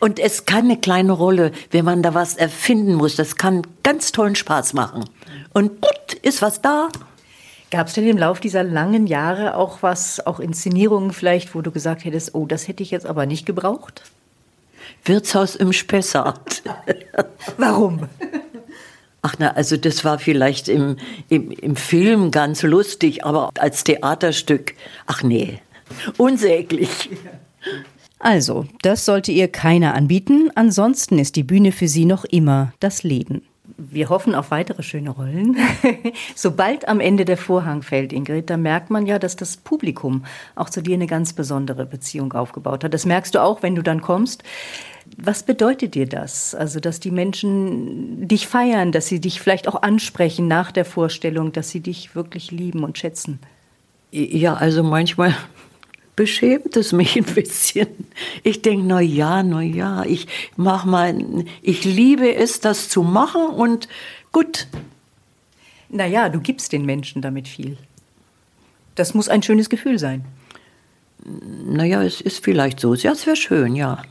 Und 0.01 0.19
es 0.19 0.45
kann 0.45 0.65
eine 0.65 0.77
kleine 0.77 1.11
Rolle, 1.11 1.51
wenn 1.71 1.85
man 1.85 2.03
da 2.03 2.13
was 2.13 2.35
erfinden 2.35 2.95
muss, 2.95 3.15
das 3.15 3.35
kann 3.35 3.61
ganz 3.83 4.11
tollen 4.11 4.35
Spaß 4.35 4.73
machen. 4.73 5.05
Und 5.53 5.81
gut, 5.81 6.13
ist 6.21 6.41
was 6.41 6.61
da. 6.61 6.89
Gab 7.71 7.87
es 7.87 7.93
denn 7.93 8.07
im 8.07 8.17
Lauf 8.17 8.39
dieser 8.39 8.63
langen 8.63 9.07
Jahre 9.07 9.55
auch 9.55 9.83
was, 9.83 10.25
auch 10.25 10.39
Inszenierungen 10.39 11.13
vielleicht, 11.13 11.53
wo 11.53 11.61
du 11.61 11.71
gesagt 11.71 12.03
hättest, 12.03 12.33
oh, 12.33 12.45
das 12.45 12.67
hätte 12.67 12.81
ich 12.81 12.91
jetzt 12.91 13.05
aber 13.05 13.25
nicht 13.25 13.45
gebraucht? 13.45 14.03
Wirtshaus 15.05 15.55
im 15.55 15.73
Spessart. 15.73 16.63
Warum? 17.57 18.07
Ach 19.21 19.35
na, 19.37 19.51
also 19.51 19.75
das 19.75 20.05
war 20.05 20.19
vielleicht 20.19 20.69
im, 20.69 20.95
im, 21.27 21.51
im 21.51 21.75
Film 21.75 22.31
ganz 22.31 22.63
lustig, 22.63 23.25
aber 23.25 23.49
als 23.57 23.83
Theaterstück, 23.83 24.75
ach 25.07 25.23
nee, 25.23 25.59
unsäglich. 26.17 27.09
Also, 28.19 28.65
das 28.81 29.05
sollte 29.05 29.31
ihr 29.31 29.49
keiner 29.49 29.93
anbieten, 29.93 30.51
ansonsten 30.55 31.19
ist 31.19 31.35
die 31.35 31.43
Bühne 31.43 31.71
für 31.71 31.87
sie 31.87 32.05
noch 32.05 32.25
immer 32.25 32.73
das 32.79 33.03
Leben 33.03 33.41
wir 33.79 34.09
hoffen 34.09 34.35
auf 34.35 34.51
weitere 34.51 34.83
schöne 34.83 35.09
Rollen. 35.09 35.57
Sobald 36.35 36.87
am 36.87 36.99
Ende 36.99 37.25
der 37.25 37.37
Vorhang 37.37 37.81
fällt, 37.81 38.11
Ingrid, 38.11 38.49
da 38.49 38.57
merkt 38.57 38.89
man 38.89 39.05
ja, 39.05 39.19
dass 39.19 39.35
das 39.35 39.57
Publikum 39.57 40.25
auch 40.55 40.69
zu 40.69 40.81
dir 40.81 40.95
eine 40.95 41.07
ganz 41.07 41.33
besondere 41.33 41.85
Beziehung 41.85 42.33
aufgebaut 42.33 42.83
hat. 42.83 42.93
Das 42.93 43.05
merkst 43.05 43.35
du 43.35 43.41
auch, 43.41 43.63
wenn 43.63 43.75
du 43.75 43.81
dann 43.81 44.01
kommst. 44.01 44.43
Was 45.17 45.43
bedeutet 45.43 45.95
dir 45.95 46.07
das? 46.07 46.53
Also, 46.53 46.79
dass 46.79 46.99
die 46.99 47.11
Menschen 47.11 48.27
dich 48.27 48.47
feiern, 48.47 48.91
dass 48.91 49.07
sie 49.07 49.19
dich 49.19 49.41
vielleicht 49.41 49.67
auch 49.67 49.81
ansprechen 49.81 50.47
nach 50.47 50.71
der 50.71 50.85
Vorstellung, 50.85 51.51
dass 51.51 51.69
sie 51.69 51.79
dich 51.79 52.15
wirklich 52.15 52.51
lieben 52.51 52.83
und 52.83 52.97
schätzen? 52.97 53.39
Ja, 54.11 54.55
also 54.55 54.83
manchmal 54.83 55.35
beschämt 56.19 56.75
es 56.75 56.91
mich 56.91 57.15
ein 57.15 57.23
bisschen. 57.23 57.87
Ich 58.43 58.61
denke, 58.61 58.85
na 58.85 58.99
ja, 58.99 59.41
na 59.41 59.61
ja, 59.61 60.03
ich 60.03 60.27
mach 60.57 60.83
mal, 60.83 61.17
ich 61.61 61.85
liebe 61.85 62.35
es, 62.35 62.59
das 62.59 62.89
zu 62.89 63.03
machen 63.03 63.47
und 63.47 63.87
gut. 64.33 64.67
Na 65.87 66.05
ja, 66.05 66.27
du 66.27 66.41
gibst 66.41 66.73
den 66.73 66.85
Menschen 66.85 67.21
damit 67.21 67.47
viel. 67.47 67.77
Das 68.95 69.13
muss 69.13 69.29
ein 69.29 69.43
schönes 69.43 69.69
Gefühl 69.69 69.97
sein. 69.97 70.25
Naja, 71.23 72.03
es 72.03 72.19
ist 72.19 72.43
vielleicht 72.43 72.81
so. 72.81 72.93
Ja, 72.95 73.13
es 73.13 73.25
wäre 73.25 73.37
schön, 73.37 73.77
ja. 73.77 74.01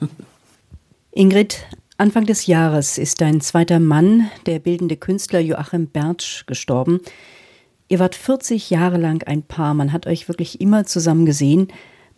Ingrid, 1.12 1.66
Anfang 1.98 2.24
des 2.24 2.46
Jahres 2.46 2.96
ist 2.96 3.20
dein 3.20 3.42
zweiter 3.42 3.80
Mann, 3.80 4.30
der 4.46 4.60
bildende 4.60 4.96
Künstler 4.96 5.40
Joachim 5.40 5.88
Bertsch, 5.88 6.46
gestorben. 6.46 7.00
Ihr 7.88 7.98
wart 7.98 8.14
40 8.14 8.70
Jahre 8.70 8.96
lang 8.96 9.24
ein 9.24 9.42
Paar, 9.42 9.74
man 9.74 9.92
hat 9.92 10.06
euch 10.06 10.26
wirklich 10.26 10.62
immer 10.62 10.86
zusammen 10.86 11.26
gesehen. 11.26 11.68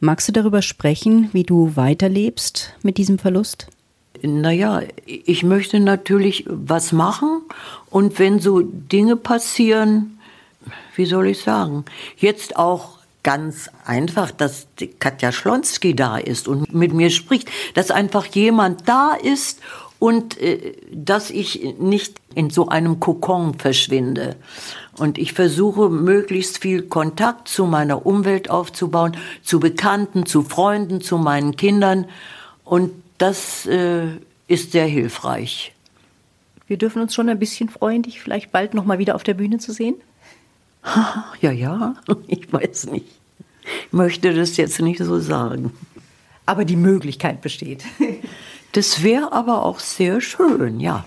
Magst 0.03 0.29
du 0.29 0.33
darüber 0.33 0.63
sprechen, 0.63 1.29
wie 1.35 1.43
du 1.43 1.77
weiterlebst 1.77 2.73
mit 2.83 2.97
diesem 2.97 3.19
Verlust? 3.19 3.67
Naja, 4.23 4.81
ich 5.05 5.43
möchte 5.43 5.79
natürlich 5.79 6.47
was 6.49 6.93
machen 6.93 7.43
und 7.91 8.19
wenn 8.19 8.41
so 8.41 8.61
Dinge 8.63 9.17
passieren, 9.17 10.19
wie 10.97 11.05
soll 11.05 11.29
ich 11.29 11.41
sagen, 11.43 11.85
jetzt 12.17 12.57
auch 12.57 12.99
ganz 13.23 13.69
einfach, 13.85 14.31
dass 14.31 14.67
Katja 15.01 15.33
Schlonski 15.33 15.95
da 15.95 16.17
ist 16.17 16.49
und 16.49 16.75
mit 16.75 16.95
mir 16.95 17.11
spricht, 17.11 17.51
dass 17.75 17.91
einfach 17.91 18.25
jemand 18.25 18.89
da 18.89 19.13
ist 19.13 19.61
und 20.01 20.41
äh, 20.41 20.73
dass 20.91 21.31
ich 21.31 21.77
nicht 21.79 22.15
in 22.35 22.51
so 22.51 22.67
einem 22.67 22.99
Kokon 22.99 23.55
verschwinde. 23.55 24.35
Und 24.97 25.19
ich 25.19 25.35
versuche 25.35 25.89
möglichst 25.89 26.59
viel 26.59 26.83
Kontakt 26.83 27.47
zu 27.47 27.67
meiner 27.67 28.05
Umwelt 28.07 28.51
aufzubauen, 28.51 29.17
zu 29.43 29.61
Bekannten, 29.61 30.27
zu 30.27 30.43
Freunden, 30.43 31.01
zu 31.01 31.19
meinen 31.19 31.55
Kindern. 31.55 32.07
Und 32.65 32.91
das 33.19 33.67
äh, 33.67 34.07
ist 34.49 34.73
sehr 34.73 34.87
hilfreich. 34.87 35.75
Wir 36.67 36.79
dürfen 36.79 37.03
uns 37.03 37.15
schon 37.15 37.29
ein 37.29 37.39
bisschen 37.39 37.69
freuen, 37.69 38.03
dich 38.03 38.21
vielleicht 38.21 38.53
bald 38.53 38.75
noch 38.75 38.87
mal 38.87 38.99
wieder 38.99 39.15
auf 39.15 39.23
der 39.23 39.35
Bühne 39.35 39.59
zu 39.59 39.73
sehen. 39.73 39.95
Ja, 41.43 41.51
ja, 41.51 41.95
ich 42.27 42.51
weiß 42.51 42.87
nicht. 42.87 43.07
Ich 43.63 43.93
möchte 43.93 44.33
das 44.33 44.57
jetzt 44.57 44.81
nicht 44.81 44.99
so 44.99 45.21
sagen. 45.21 45.73
Aber 46.47 46.65
die 46.65 46.77
Möglichkeit 46.77 47.43
besteht. 47.43 47.85
Das 48.73 49.03
wäre 49.03 49.33
aber 49.33 49.65
auch 49.65 49.81
sehr 49.81 50.21
schön, 50.21 50.81
ja. 50.81 51.05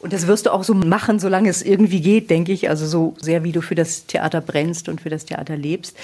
Und 0.00 0.12
das 0.12 0.26
wirst 0.26 0.46
du 0.46 0.52
auch 0.52 0.64
so 0.64 0.74
machen, 0.74 1.18
solange 1.18 1.48
es 1.48 1.62
irgendwie 1.62 2.00
geht, 2.00 2.30
denke 2.30 2.52
ich. 2.52 2.68
Also 2.68 2.86
so 2.86 3.14
sehr, 3.20 3.44
wie 3.44 3.52
du 3.52 3.60
für 3.60 3.74
das 3.74 4.06
Theater 4.06 4.40
brennst 4.40 4.88
und 4.88 5.00
für 5.00 5.10
das 5.10 5.26
Theater 5.26 5.56
lebst. 5.56 5.96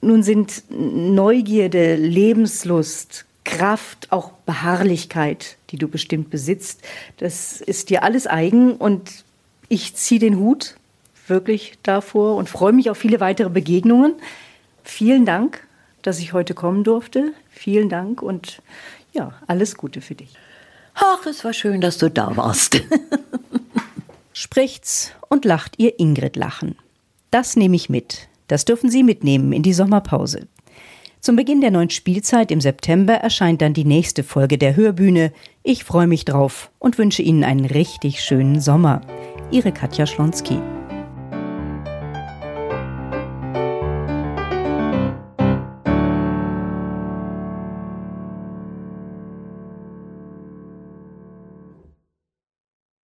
Nun 0.00 0.22
sind 0.22 0.62
Neugierde, 0.70 1.96
Lebenslust, 1.96 3.24
Kraft, 3.44 4.12
auch 4.12 4.32
Beharrlichkeit, 4.44 5.56
die 5.70 5.78
du 5.78 5.88
bestimmt 5.88 6.30
besitzt, 6.30 6.82
das 7.16 7.60
ist 7.60 7.90
dir 7.90 8.02
alles 8.02 8.26
eigen. 8.26 8.74
Und 8.74 9.24
ich 9.68 9.94
ziehe 9.94 10.20
den 10.20 10.36
Hut 10.36 10.76
wirklich 11.26 11.74
davor 11.82 12.36
und 12.36 12.48
freue 12.48 12.72
mich 12.72 12.90
auf 12.90 12.98
viele 12.98 13.20
weitere 13.20 13.48
Begegnungen. 13.48 14.14
Vielen 14.84 15.24
Dank, 15.24 15.66
dass 16.02 16.18
ich 16.18 16.32
heute 16.32 16.54
kommen 16.54 16.84
durfte. 16.84 17.32
Vielen 17.50 17.88
Dank 17.88 18.22
und 18.22 18.62
ja, 19.16 19.32
alles 19.46 19.76
Gute 19.76 20.00
für 20.00 20.14
dich. 20.14 20.34
Ach, 20.94 21.26
es 21.26 21.44
war 21.44 21.52
schön, 21.52 21.80
dass 21.80 21.98
du 21.98 22.10
da 22.10 22.36
warst. 22.36 22.80
Spricht's 24.32 25.12
und 25.28 25.44
lacht 25.44 25.78
ihr 25.78 25.98
Ingrid 25.98 26.36
lachen. 26.36 26.76
Das 27.30 27.56
nehme 27.56 27.76
ich 27.76 27.88
mit. 27.88 28.28
Das 28.48 28.64
dürfen 28.64 28.90
Sie 28.90 29.02
mitnehmen 29.02 29.52
in 29.52 29.62
die 29.62 29.72
Sommerpause. 29.72 30.46
Zum 31.20 31.34
Beginn 31.34 31.60
der 31.60 31.70
neuen 31.70 31.90
Spielzeit 31.90 32.50
im 32.50 32.60
September 32.60 33.14
erscheint 33.14 33.60
dann 33.60 33.74
die 33.74 33.84
nächste 33.84 34.22
Folge 34.22 34.58
der 34.58 34.76
Hörbühne. 34.76 35.32
Ich 35.62 35.82
freue 35.82 36.06
mich 36.06 36.24
drauf 36.24 36.70
und 36.78 36.98
wünsche 36.98 37.22
Ihnen 37.22 37.42
einen 37.42 37.64
richtig 37.64 38.22
schönen 38.22 38.60
Sommer. 38.60 39.00
Ihre 39.50 39.72
Katja 39.72 40.06
Schlonski. 40.06 40.60